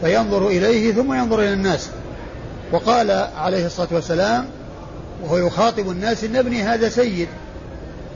فينظر 0.00 0.46
إليه 0.46 0.92
ثم 0.92 1.12
ينظر 1.12 1.38
إلى 1.38 1.52
الناس. 1.52 1.90
وقال 2.72 3.10
عليه 3.36 3.66
الصلاة 3.66 3.88
والسلام 3.90 4.46
وهو 5.22 5.36
يخاطب 5.36 5.90
الناس 5.90 6.24
إن 6.24 6.36
ابني 6.36 6.62
هذا 6.62 6.88
سيد 6.88 7.28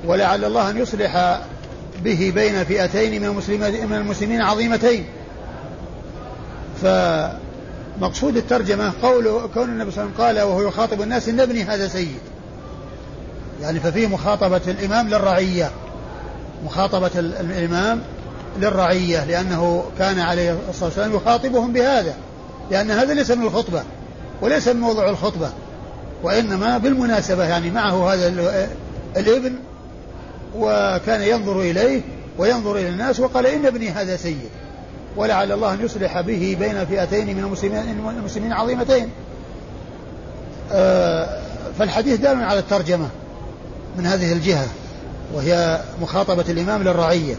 ولعل 0.07 0.45
الله 0.45 0.71
أن 0.71 0.79
يصلح 0.79 1.41
به 2.05 2.33
بين 2.35 2.65
فئتين 2.65 3.23
من 3.23 3.97
المسلمين, 3.97 4.43
عظيمتين. 4.43 5.07
فمقصود 6.83 8.37
الترجمة 8.37 8.93
قول 9.03 9.49
كون 9.55 9.69
النبي 9.69 9.91
صلى 9.91 10.05
الله 10.05 10.15
عليه 10.19 10.23
وسلم 10.25 10.25
قال 10.27 10.41
وهو 10.41 10.69
يخاطب 10.69 11.03
الناس 11.03 11.29
إن 11.29 11.41
ابني 11.41 11.65
هذا 11.65 11.89
سيد. 11.89 12.19
يعني 13.63 13.81
ففيه 13.81 14.07
مخاطبة 14.07 14.61
الإمام 14.69 15.09
للرعية 15.09 15.71
مخاطبة 16.65 17.11
الإمام 17.17 18.01
للرعية 18.59 19.25
لأنه 19.25 19.85
كان 19.99 20.19
عليه 20.19 20.57
الصلاة 20.69 20.85
والسلام 20.85 21.15
يخاطبهم 21.15 21.73
بهذا 21.73 22.15
لأن 22.71 22.91
هذا 22.91 23.15
ليس 23.15 23.31
من 23.31 23.47
الخطبة. 23.47 23.83
وليس 24.41 24.69
من 24.69 24.81
موضوع 24.81 25.09
الخطبة 25.09 25.51
وإنما 26.23 26.79
بالمناسبة 26.79 27.45
يعني 27.45 27.71
معه 27.71 28.15
هذا 28.15 28.29
الابن 29.17 29.53
وكان 30.57 31.23
ينظر 31.23 31.61
إليه 31.61 32.01
وينظر 32.39 32.77
إلى 32.77 32.89
الناس 32.89 33.21
وقال 33.21 33.47
إن 33.47 33.67
ابني 33.67 33.91
هذا 33.91 34.17
سيد 34.17 34.49
ولعل 35.17 35.53
الله 35.53 35.75
أن 35.75 35.85
يصلح 35.85 36.21
به 36.21 36.57
بين 36.61 36.87
فئتين 36.87 37.37
من 37.37 37.45
المسلمين, 38.19 38.53
عظيمتين. 38.53 39.11
آه، 40.73 41.41
فالحديث 41.79 42.21
دال 42.21 42.45
على 42.45 42.59
الترجمة 42.59 43.09
من 43.99 44.07
هذه 44.07 44.33
الجهة 44.33 44.67
وهي 45.35 45.81
مخاطبة 46.03 46.45
الإمام 46.49 46.83
للرعية. 46.83 47.35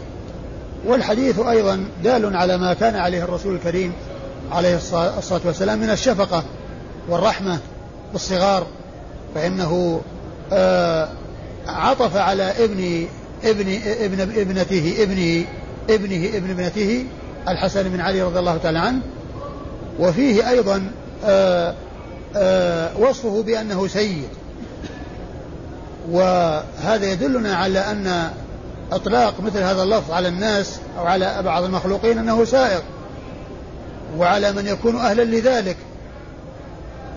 والحديث 0.86 1.38
أيضا 1.38 1.84
دال 2.04 2.36
على 2.36 2.58
ما 2.58 2.74
كان 2.74 2.96
عليه 2.96 3.24
الرسول 3.24 3.54
الكريم 3.54 3.92
عليه 4.52 4.76
الصلاة 5.18 5.40
والسلام 5.44 5.78
من 5.78 5.90
الشفقة. 5.90 6.44
والرحمة 7.08 7.58
بالصغار 8.12 8.66
فإنه 9.34 10.00
آه، 10.52 11.08
عطف 11.66 12.16
على 12.16 12.64
ابن 12.64 13.06
ابن 13.44 13.78
ابن 14.00 14.20
ابنته 14.20 14.94
ابنه 14.98 15.44
ابنه 15.90 16.36
ابن 16.36 16.50
ابنته 16.50 17.04
الحسن 17.48 17.82
بن 17.82 18.00
علي 18.00 18.22
رضي 18.22 18.38
الله 18.38 18.56
تعالى 18.56 18.78
عنه. 18.78 19.00
وفيه 19.98 20.50
أيضا 20.50 20.90
آه، 21.24 21.74
آه، 22.36 22.98
وصفه 22.98 23.42
بأنه 23.42 23.86
سيد. 23.86 24.28
وهذا 26.10 27.12
يدلنا 27.12 27.56
على 27.56 27.78
أن 27.78 28.30
إطلاق 28.92 29.40
مثل 29.40 29.58
هذا 29.58 29.82
اللفظ 29.82 30.12
على 30.12 30.28
الناس 30.28 30.78
أو 30.98 31.06
على 31.06 31.42
بعض 31.42 31.64
المخلوقين 31.64 32.18
أنه 32.18 32.44
سائغ 32.44 32.80
وعلى 34.18 34.52
من 34.52 34.66
يكون 34.66 34.96
أهلا 34.96 35.22
لذلك. 35.22 35.76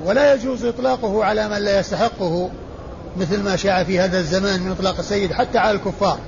ولا 0.05 0.33
يجوز 0.33 0.65
إطلاقه 0.65 1.25
على 1.25 1.49
من 1.49 1.57
لا 1.57 1.79
يستحقه 1.79 2.49
مثل 3.17 3.43
ما 3.43 3.55
شاع 3.55 3.83
في 3.83 3.99
هذا 3.99 4.19
الزمان 4.19 4.61
من 4.61 4.71
إطلاق 4.71 4.99
السيد 4.99 5.33
حتى 5.33 5.57
على 5.57 5.77
الكفار 5.77 6.19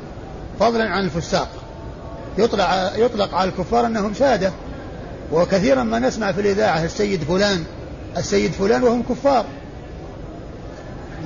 فضلا 0.59 0.89
عن 0.89 1.03
الفساق. 1.03 1.49
يطلق, 2.37 2.67
يطلق 2.95 3.35
على 3.35 3.49
الكفار 3.49 3.85
أنهم 3.85 4.13
سادة 4.13 4.51
وكثيرا 5.31 5.83
ما 5.83 5.99
نسمع 5.99 6.31
في 6.31 6.41
الإذاعة 6.41 6.83
السيد 6.83 7.23
فلان 7.23 7.63
السيد 8.17 8.51
فلان 8.51 8.83
وهم 8.83 9.03
كفار. 9.09 9.45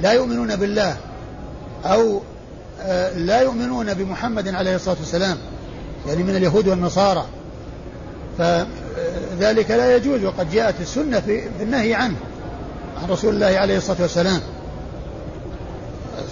لا 0.02 0.12
يؤمنون 0.12 0.56
بالله 0.56 0.98
أو 1.86 2.22
آه، 2.82 3.18
لا 3.18 3.42
يؤمنون 3.42 3.94
بمحمد 3.94 4.48
عليه 4.48 4.76
الصلاة 4.76 4.98
والسلام 5.00 5.38
يعني 6.08 6.24
من 6.24 6.36
اليهود 6.36 6.68
والنصارى. 6.68 7.26
فذلك 8.38 9.72
لا 9.72 9.96
يجوز 9.96 10.24
وقد 10.24 10.52
جاءت 10.52 10.76
السنة 10.82 11.20
في 11.20 11.44
النهي 11.62 11.94
عنه. 11.94 12.18
عن 13.04 13.10
رسول 13.10 13.34
الله 13.34 13.60
عليه 13.60 13.78
الصلاة 13.78 14.02
والسلام. 14.02 14.42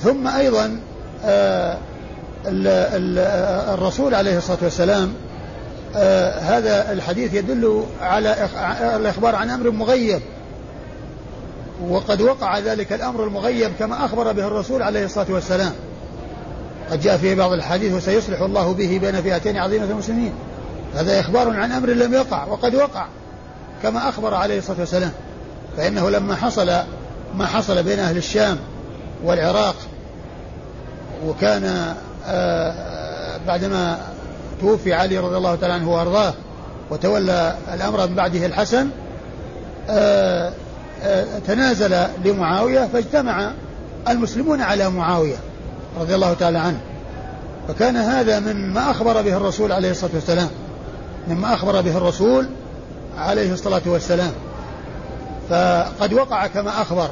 ثم 0.04 0.28
أيضا 0.28 0.80
آه، 1.26 1.78
الرسول 3.74 4.16
عليه 4.16 4.38
الصلاة 4.38 4.58
والسلام 4.62 5.14
آه، 5.96 6.40
هذا 6.40 6.92
الحديث 6.92 7.34
يدل 7.34 7.84
على 8.02 8.50
الإخبار 8.96 9.36
عن 9.36 9.50
أمر 9.50 9.72
مغيب. 9.72 10.22
وقد 11.90 12.22
وقع 12.22 12.60
ذلك 12.60 12.94
الأمر 12.94 13.24
المغيب 13.24 13.72
كما 13.80 14.06
أخبر 14.06 14.32
به 14.32 14.48
الرسول 14.48 14.84
عليه 14.84 15.06
الصلاة 15.06 15.28
والسلام. 15.30 15.72
قد 16.92 17.02
جاء 17.02 17.18
في 17.18 17.36
بعض 17.36 17.52
الحديث 17.52 17.94
وسيصلح 17.94 18.42
الله 18.42 18.74
به 18.74 19.00
بين 19.02 19.22
فئتين 19.22 19.58
عظيمة 19.58 19.86
المسلمين. 19.86 20.34
هذا 20.96 21.20
إخبار 21.20 21.50
عن 21.50 21.72
أمر 21.72 21.90
لم 21.90 22.14
يقع 22.14 22.46
وقد 22.46 22.76
وقع 22.76 23.06
كما 23.84 24.10
أخبر 24.10 24.34
عليه 24.34 24.58
الصلاة 24.58 24.80
والسلام. 24.80 25.12
فإنه 25.78 26.10
لما 26.10 26.36
حصل 26.36 26.72
ما 27.36 27.46
حصل 27.46 27.84
بين 27.84 28.00
أهل 28.00 28.18
الشام 28.18 28.58
والعراق 29.24 29.76
وكان 31.26 31.96
آه، 32.28 33.38
بعدما 33.48 33.98
توفي 34.62 34.94
علي 34.94 35.18
رضي 35.18 35.38
الله 35.38 35.56
تعالى 35.56 35.74
عنه 35.74 35.92
وأرضاه 35.92 36.34
وتولى 36.90 37.56
الأمر 37.74 38.08
من 38.08 38.16
بعده 38.16 38.46
الحسن 38.46 38.90
آه، 39.90 40.52
آه، 41.04 41.26
تنازل 41.48 41.96
لمعاوية 42.26 42.90
فاجتمع 42.94 43.52
المسلمون 44.10 44.62
على 44.62 44.90
معاوية 44.90 45.36
رضي 46.00 46.16
الله 46.16 46.34
تعالى 46.34 46.58
عنه. 46.58 46.80
فكان 47.68 47.96
هذا 47.96 48.40
من 48.40 48.74
ما 48.74 48.92
أخبر 48.92 49.22
به 49.22 49.38
الرسول 49.38 49.72
عليه 49.72 49.92
الصلاة 49.92 50.12
والسلام 50.14 50.50
مما 51.28 51.54
أخبر 51.54 51.82
به 51.82 51.98
الرسول 51.98 52.50
عليه 53.18 53.54
الصلاة 53.54 53.82
والسلام. 53.86 54.32
فقد 55.50 56.14
وقع 56.14 56.48
كما 56.48 56.82
أخبر 56.82 57.10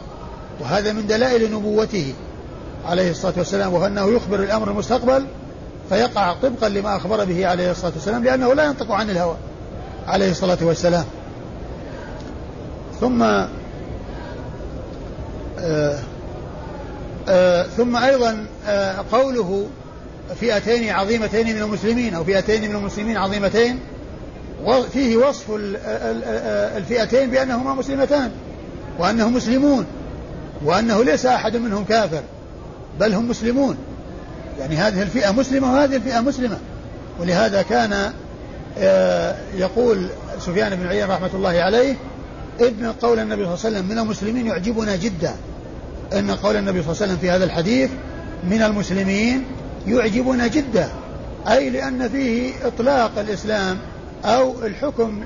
وهذا 0.59 0.93
من 0.93 1.07
دلائل 1.07 1.53
نبوته 1.53 2.13
عليه 2.85 3.11
الصلاة 3.11 3.33
والسلام 3.37 3.73
وهو 3.73 3.85
أنه 3.85 4.09
يخبر 4.09 4.43
الأمر 4.43 4.71
المستقبل 4.71 5.25
فيقع 5.89 6.33
طبقا 6.33 6.69
لما 6.69 6.95
أخبر 6.95 7.25
به 7.25 7.47
عليه 7.47 7.71
الصلاة 7.71 7.91
والسلام 7.95 8.23
لأنه 8.23 8.53
لا 8.53 8.65
ينطق 8.65 8.91
عن 8.91 9.09
الهوى 9.09 9.35
عليه 10.07 10.31
الصلاة 10.31 10.57
والسلام. 10.61 11.05
ثم 13.01 13.23
آه 13.23 13.47
آه 17.29 17.63
ثم 17.63 17.95
أيضا 17.95 18.45
آه 18.67 18.95
قوله 19.11 19.67
فئتين 20.39 20.89
عظيمتين 20.89 21.55
من 21.55 21.61
المسلمين 21.61 22.13
أو 22.13 22.23
فئتين 22.23 22.69
من 22.69 22.75
المسلمين 22.75 23.17
عظيمتين 23.17 23.79
وفيه 24.65 25.17
وصف 25.17 25.45
الفئتين 26.77 27.29
بأنهما 27.29 27.73
مسلمتان 27.73 28.31
وأنهم 28.99 29.33
مسلمون 29.33 29.85
وأنه 30.65 31.03
ليس 31.03 31.25
أحد 31.25 31.57
منهم 31.57 31.83
كافر 31.83 32.21
بل 32.99 33.13
هم 33.13 33.29
مسلمون. 33.29 33.77
يعني 34.59 34.75
هذه 34.75 35.01
الفئة 35.01 35.31
مسلمة 35.31 35.73
وهذه 35.73 35.95
الفئة 35.95 36.19
مسلمة. 36.19 36.57
ولهذا 37.19 37.61
كان 37.61 38.11
آه، 38.77 39.35
يقول 39.55 40.07
سفيان 40.39 40.75
بن 40.75 40.87
عيينة 40.87 41.13
رحمة 41.13 41.29
الله 41.33 41.49
عليه 41.49 41.95
إن 42.61 42.93
قول 43.01 43.19
النبي 43.19 43.43
صلى 43.45 43.53
الله 43.53 43.65
عليه 43.65 43.77
وسلم 43.77 43.85
من 43.85 43.99
المسلمين 43.99 44.47
يعجبنا 44.47 44.95
جدا. 44.95 45.35
إن 46.13 46.31
قول 46.31 46.55
النبي 46.55 46.83
صلى 46.83 46.91
الله 46.91 47.01
عليه 47.01 47.11
وسلم 47.11 47.17
في 47.17 47.29
هذا 47.29 47.43
الحديث 47.43 47.89
من 48.43 48.61
المسلمين 48.61 49.43
يعجبنا 49.87 50.47
جدا. 50.47 50.89
أي 51.47 51.69
لأن 51.69 52.09
فيه 52.09 52.53
إطلاق 52.63 53.11
الإسلام 53.19 53.77
أو 54.25 54.53
الحكم 54.65 55.23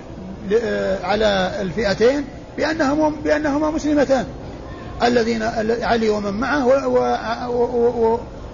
آه، 0.54 1.06
على 1.06 1.52
الفئتين 1.62 2.26
بأنهما 2.58 3.12
بأنهما 3.24 3.72
مسلمتان. 3.72 4.26
الذين 5.04 5.44
علي 5.82 6.10
ومن 6.10 6.34
معه 6.34 6.68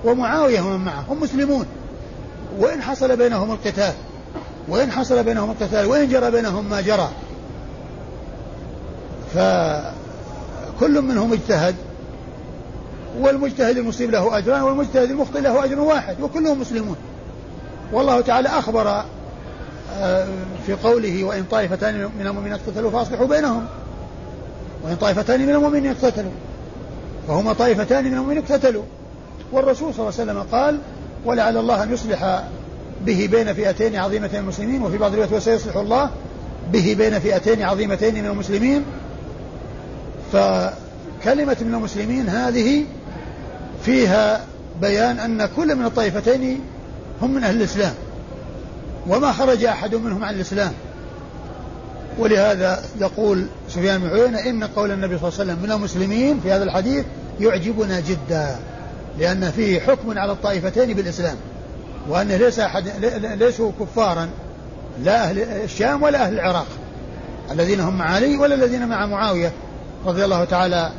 ومعاوية 0.06 0.62
ومن 0.62 0.86
معه 0.86 1.06
هم 1.10 1.22
مسلمون. 1.22 1.66
وإن 2.60 2.82
حصل 2.82 3.18
بينهم 3.18 3.52
القتال 3.52 3.94
وإن 4.68 4.92
حصل 4.92 5.24
بينهم 5.24 5.52
القتال 5.52 5.86
وإن 5.86 6.10
جرى 6.10 6.32
بينهم 6.32 6.70
ما 6.70 6.82
جرى. 6.82 7.10
فكل 9.36 11.02
منهم 11.02 11.34
اجتهد 11.34 11.76
والمجتهد 13.20 13.78
المصيب 13.78 14.12
له 14.12 14.38
أجران 14.38 14.62
والمجتهد 14.62 15.12
المخطئ 15.12 15.42
له 15.42 15.66
أجر 15.66 15.80
واحد 15.80 16.22
وكلهم 16.22 16.62
مسلمون. 16.62 16.96
والله 17.94 18.22
تعالى 18.22 18.50
أخبر 18.50 19.04
في 20.66 20.74
قوله 20.84 21.24
وإن 21.24 21.44
طائفتان 21.52 22.10
من 22.20 22.28
المؤمنين 22.28 22.54
اقتتلوا 22.54 22.92
فأصلحوا 22.92 23.28
بينهم. 23.28 23.66
وإن 24.84 24.96
طائفتان 24.96 25.42
من 25.42 25.50
المؤمنين 25.50 25.92
اقتتلوا. 25.92 26.32
فهما 27.28 27.54
طائفتان 27.54 28.04
من 28.06 28.14
المؤمنين 28.14 28.44
اقتتلوا. 28.44 28.84
والرسول 29.52 29.94
صلى 29.94 30.10
الله 30.10 30.20
عليه 30.20 30.32
وسلم 30.32 30.42
قال 30.52 30.80
ولعل 31.26 31.58
الله 31.58 31.84
أن 31.84 31.94
يصلح 31.94 32.44
به 33.06 33.30
بين 33.32 33.54
فئتين 33.54 33.96
عظيمتين 33.96 34.40
من 34.40 34.44
المسلمين 34.44 34.82
وفي 34.82 34.98
بعض 34.98 35.12
الروايات 35.12 35.34
وسيصلح 35.34 35.76
الله 35.76 36.10
به 36.72 36.96
بين 36.98 37.20
فئتين 37.20 37.62
عظيمتين 37.62 38.24
من 38.24 38.26
المسلمين. 38.30 38.84
فكلمة 40.34 41.58
من 41.62 41.74
المسلمين 41.74 42.30
هذه 42.30 42.86
فيها 43.86 44.46
بيان 44.82 45.20
أن 45.20 45.50
كل 45.56 45.76
من 45.76 45.86
الطائفتين 45.86 46.60
هم 47.22 47.34
من 47.34 47.44
أهل 47.44 47.56
الإسلام. 47.56 47.94
وما 49.08 49.32
خرج 49.32 49.64
أحد 49.64 49.96
منهم 49.96 50.24
عن 50.24 50.36
الإسلام. 50.36 50.74
ولهذا 52.20 52.84
يقول 53.02 53.46
سفيان 53.70 54.02
بن 54.02 54.10
عيينة 54.10 54.40
إن 54.40 54.64
قول 54.64 54.92
النبي 54.92 55.18
صلى 55.18 55.28
الله 55.28 55.40
عليه 55.40 55.52
وسلم 55.52 55.64
من 55.64 55.72
المسلمين 55.72 56.40
في 56.40 56.52
هذا 56.52 56.64
الحديث 56.64 57.06
يعجبنا 57.40 58.00
جدا 58.00 58.56
لأن 59.20 59.52
فيه 59.52 59.80
حكم 59.80 60.20
على 60.20 60.32
الطائفتين 60.32 60.94
بالإسلام 60.94 61.36
وأن 62.10 62.28
ليس 62.28 62.60
أحد 62.60 62.88
ليسوا 63.40 63.72
كفارا 63.80 64.30
لا 65.04 65.24
أهل 65.24 65.40
الشام 65.40 66.04
ولا 66.04 66.26
أهل 66.26 66.34
العراق 66.34 66.68
الذين 67.52 67.80
هم 67.80 67.98
مع 67.98 68.06
علي 68.06 68.38
ولا 68.38 68.56
الذين 68.56 68.88
مع 68.88 69.06
معاوية 69.06 69.52
رضي 70.06 70.26
الله 70.26 70.44
تعالى 70.44 70.92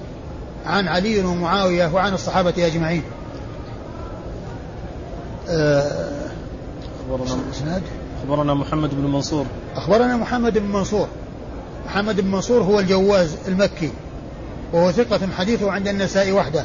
عن 0.67 0.89
علي 0.89 1.21
ومعاوية 1.21 1.95
وعن 1.95 2.15
الصحابة 2.15 2.67
أجمعين. 2.67 3.03
أه 5.49 6.24
أخبرنا 7.11 7.43
أخبرنا 8.23 8.55
محمد 8.55 8.91
بن 8.95 9.13
منصور. 9.13 9.47
أخبرنا 9.77 10.17
محمد 10.17 10.59
بن 10.59 10.67
منصور. 10.67 11.09
محمد 11.87 12.21
بن 12.21 12.31
منصور 12.31 12.63
هو 12.63 12.81
الجواز 12.81 13.37
المكي 13.49 13.91
وهو 14.73 14.93
ثقة 14.93 15.21
حديثه 15.39 15.73
عند 15.73 15.89
النساء 15.89 16.33
وحده. 16.33 16.65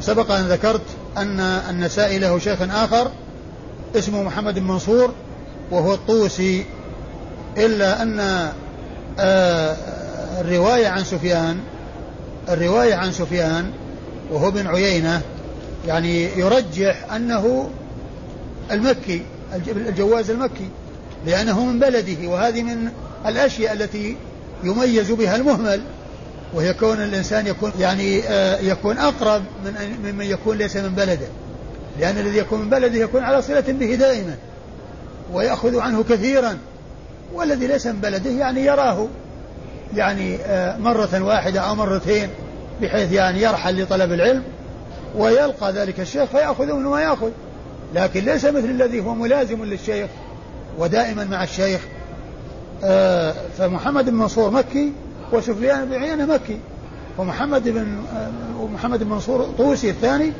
سبق 0.00 0.30
أن 0.30 0.44
ذكرت 0.44 0.82
أن 1.16 1.40
النسائي 1.40 2.18
له 2.18 2.38
شيخ 2.38 2.62
آخر 2.62 3.10
اسمه 3.96 4.22
محمد 4.22 4.58
بن 4.58 4.66
منصور 4.66 5.10
وهو 5.70 5.94
الطوسي. 5.94 6.64
إلا 7.58 8.02
أن 8.02 8.20
آه، 9.18 9.76
الرواية 10.40 10.88
عن 10.88 11.04
سفيان 11.04 11.58
الرواية 12.48 12.94
عن 12.94 13.12
سفيان 13.12 13.70
وهو 14.32 14.50
بن 14.50 14.66
عيينة 14.66 15.22
يعني 15.86 16.22
يرجح 16.38 17.12
أنه 17.12 17.70
المكي. 18.70 19.22
الجواز 19.68 20.30
المكي 20.30 20.68
لأنه 21.26 21.64
من 21.64 21.78
بلده 21.78 22.28
وهذه 22.28 22.62
من 22.62 22.88
الأشياء 23.26 23.72
التي 23.72 24.16
يميز 24.64 25.12
بها 25.12 25.36
المهمل 25.36 25.80
وهي 26.54 26.74
كون 26.74 27.02
الإنسان 27.02 27.46
يكون 27.46 27.72
يعني 27.78 28.22
آه، 28.22 28.60
يكون 28.60 28.98
أقرب 28.98 29.42
من 29.64 29.72
ممن 30.04 30.24
يكون 30.24 30.56
ليس 30.56 30.76
من 30.76 30.88
بلده. 30.88 31.26
لأن 32.00 32.18
الذي 32.18 32.38
يكون 32.38 32.60
من 32.60 32.70
بلده 32.70 32.98
يكون 32.98 33.22
على 33.22 33.42
صلة 33.42 33.64
به 33.68 33.94
دائما 33.94 34.36
ويأخذ 35.32 35.78
عنه 35.78 36.02
كثيرا 36.02 36.58
والذي 37.34 37.66
ليس 37.66 37.86
من 37.86 38.00
بلده 38.00 38.30
يعني 38.30 38.64
يراه 38.64 39.08
يعني 39.96 40.36
آه، 40.36 40.78
مرة 40.78 41.22
واحدة 41.22 41.60
أو 41.60 41.74
مرتين 41.74 42.28
بحيث 42.82 43.12
يعني 43.12 43.42
يرحل 43.42 43.82
لطلب 43.82 44.12
العلم 44.12 44.42
ويلقى 45.16 45.72
ذلك 45.72 46.00
الشيخ 46.00 46.24
فيأخذ 46.24 46.72
منه 46.72 46.90
ما 46.90 47.00
يأخذ. 47.00 47.30
لكن 47.94 48.24
ليس 48.24 48.44
مثل 48.44 48.64
الذي 48.64 49.00
هو 49.00 49.14
ملازم 49.14 49.64
للشيخ 49.64 50.10
ودائما 50.78 51.24
مع 51.24 51.44
الشيخ. 51.44 51.80
آه، 52.84 53.34
فمحمد 53.58 54.10
بن 54.10 54.14
منصور 54.14 54.50
مكي 54.50 54.92
وسفيان 55.32 55.84
بن 55.84 55.94
عيينة 55.94 56.26
مكي. 56.26 56.58
ومحمد 57.18 57.68
بن 57.68 57.96
آه، 58.16 58.60
ومحمد 58.60 59.02
بن 59.02 59.10
منصور 59.10 59.48
طوسي 59.58 59.90
الثاني. 59.90 60.32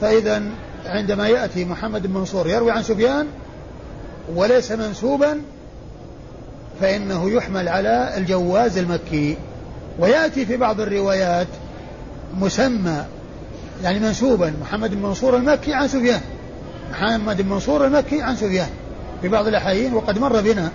فإذا 0.00 0.42
عندما 0.86 1.28
يأتي 1.28 1.64
محمد 1.64 2.06
بن 2.06 2.14
منصور 2.14 2.48
يروي 2.48 2.70
عن 2.70 2.82
سفيان 2.82 3.26
وليس 4.34 4.72
منسوبا 4.72 5.40
فإنه 6.80 7.30
يحمل 7.30 7.68
على 7.68 8.14
الجواز 8.16 8.78
المكي. 8.78 9.36
ويأتي 9.98 10.46
في 10.46 10.56
بعض 10.56 10.80
الروايات 10.80 11.46
مسمى 12.40 13.04
يعني 13.82 14.00
منسوبا 14.00 14.54
محمد 14.60 14.90
بن 14.90 15.02
منصور 15.02 15.36
المكي 15.36 15.74
عن 15.74 15.88
سفيان. 15.88 16.20
محمد 16.94 17.42
بن 17.42 17.48
منصور 17.48 17.86
المكي 17.86 18.22
عن 18.22 18.36
سفيان 18.36 18.68
في 19.22 19.28
بعض 19.28 19.46
الأحايين 19.46 19.94
وقد 19.94 20.18
مر 20.18 20.40
بنا 20.40 20.70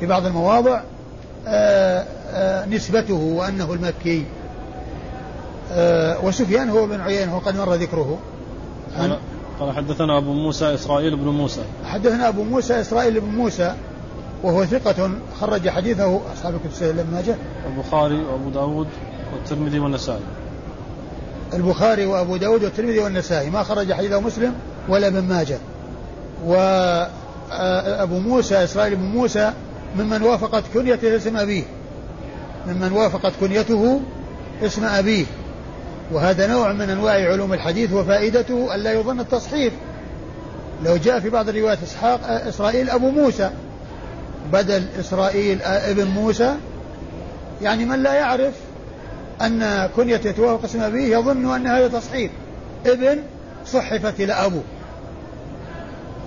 في 0.00 0.06
بعض 0.06 0.26
المواضع 0.26 0.80
آآ 1.46 2.00
آه، 2.00 2.04
آآ 2.32 2.62
آه، 2.62 2.66
نسبته 2.66 3.14
وأنه 3.14 3.72
المكي. 3.72 4.24
آه، 5.72 6.24
وسفيان 6.24 6.70
هو 6.70 6.86
بن 6.86 7.00
عيينة 7.00 7.36
وقد 7.36 7.56
مر 7.56 7.74
ذكره. 7.74 8.18
قال, 8.98 9.18
قال 9.60 9.76
حدثنا 9.76 10.18
أبو 10.18 10.32
موسى 10.32 10.74
إسرائيل 10.74 11.16
بن 11.16 11.28
موسى. 11.28 11.60
حدثنا 11.84 12.28
أبو 12.28 12.42
موسى 12.42 12.80
إسرائيل 12.80 13.20
بن 13.20 13.28
موسى 13.28 13.74
وهو 14.42 14.64
ثقة 14.64 15.10
خرج 15.40 15.68
حديثه 15.68 16.20
أصحاب 16.32 16.54
الكتب 16.54 16.86
لما 16.86 17.22
جاء 17.26 17.38
البخاري 17.66 18.20
وأبو 18.24 18.50
داود 18.50 18.86
والترمذي 19.34 19.78
والنسائي. 19.78 20.22
البخاري 21.54 22.06
وأبو 22.06 22.36
داود 22.36 22.64
والترمذي 22.64 22.98
والنسائي 22.98 23.50
ما 23.50 23.62
خرج 23.62 23.92
حديثه 23.92 24.20
مسلم 24.20 24.54
ولا 24.88 25.06
ابن 25.06 25.22
ماجه. 25.22 25.58
وأبو 26.44 28.18
موسى 28.18 28.64
إسرائيل 28.64 28.96
بن 28.96 29.04
موسى 29.04 29.52
ممن 29.98 30.22
وافقت 30.22 30.64
كنيته 30.74 31.16
اسم 31.16 31.36
أبيه. 31.36 31.62
ممن 32.66 32.92
وافقت 32.92 33.32
كنيته 33.40 34.00
اسم 34.62 34.84
أبيه. 34.84 35.24
وهذا 36.12 36.46
نوع 36.46 36.72
من 36.72 36.90
أنواع 36.90 37.14
علوم 37.14 37.52
الحديث 37.52 37.92
وفائدته 37.92 38.74
ألا 38.74 38.92
يظن 38.92 39.20
التصحيف 39.20 39.72
لو 40.84 40.96
جاء 40.96 41.20
في 41.20 41.30
بعض 41.30 41.48
الروايات 41.48 41.78
إسحاق 41.82 42.20
إسرائيل 42.26 42.90
أبو 42.90 43.10
موسى. 43.10 43.50
بدل 44.52 44.86
إسرائيل 45.00 45.62
ابن 45.62 46.04
موسى. 46.04 46.54
يعني 47.62 47.84
من 47.84 48.02
لا 48.02 48.14
يعرف 48.14 48.54
أن 49.42 49.88
كنيته 49.96 50.30
توافق 50.30 50.64
اسم 50.64 50.82
أبيه 50.82 51.16
يظن 51.16 51.54
أن 51.54 51.66
هذا 51.66 51.88
تصحيف 51.88 52.30
ابن 52.86 53.18
صحفت 53.66 54.20
إلى 54.20 54.32
أبو. 54.32 54.60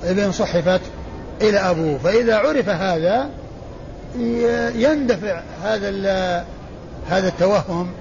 ابن 0.04 0.32
صحفت 0.32 0.82
إلى 1.42 1.58
أبوه. 1.58 1.98
فإذا 1.98 2.38
عرف 2.38 2.70
هذا 2.70 3.30
يندفع 4.76 5.42
هذا 5.64 5.90
هذا 7.10 7.28
التوهم. 7.28 7.92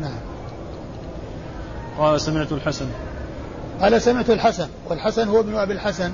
نعم. 0.00 0.20
قال 1.98 2.20
سمعت 2.20 2.52
الحسن. 2.52 2.86
قال 3.80 4.02
سمعت 4.02 4.30
الحسن. 4.30 4.68
والحسن 4.90 5.28
هو 5.28 5.40
ابن 5.40 5.54
أبي 5.54 5.72
الحسن 5.72 6.12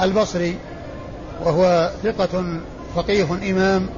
البصري 0.00 0.58
وهو 1.44 1.90
ثقة 2.02 2.60
فقيه 2.96 3.50
إمام 3.50 3.88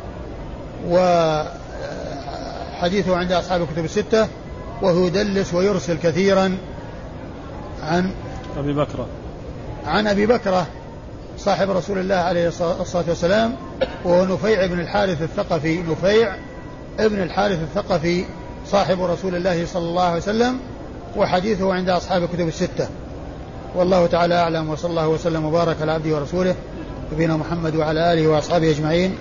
وحديثه 2.76 3.16
عند 3.16 3.32
أصحاب 3.32 3.62
الكتب 3.62 3.84
الستة 3.84 4.28
وهو 4.82 5.06
يدلس 5.06 5.54
ويرسل 5.54 5.98
كثيرا 5.98 6.56
عن 7.82 8.10
أبي 8.58 8.72
بكر. 8.72 9.06
عن 9.86 10.06
أبي 10.06 10.26
بكرة 10.26 10.66
صاحب 11.38 11.70
رسول 11.70 11.98
الله 11.98 12.14
عليه 12.14 12.48
الصلاة 12.48 13.04
والسلام 13.08 13.54
وهو 14.04 14.24
نفيع 14.24 14.66
بن 14.66 14.80
الحارث 14.80 15.22
الثقفي. 15.22 15.82
نفيع 15.82 16.36
ابن 17.00 17.22
الحارث 17.22 17.58
الثقفي 17.62 18.24
صاحب 18.66 19.02
رسول 19.02 19.34
الله 19.34 19.66
صلى 19.66 19.84
الله 19.88 20.02
عليه 20.02 20.16
وسلم 20.16 20.58
وحديثه 21.16 21.74
عند 21.74 21.88
أصحاب 21.88 22.22
الكتب 22.22 22.48
الستة. 22.48 22.88
والله 23.76 24.06
تعالى 24.06 24.34
أعلم 24.34 24.70
وصلى 24.70 24.90
الله 24.90 25.08
وسلم 25.08 25.44
وبارك 25.44 25.76
على 25.80 25.92
عبده 25.92 26.16
ورسوله 26.16 26.54
نبينا 27.12 27.36
محمد 27.36 27.76
وعلى 27.76 28.12
آله 28.12 28.28
وأصحابه 28.28 28.70
أجمعين. 28.70 29.18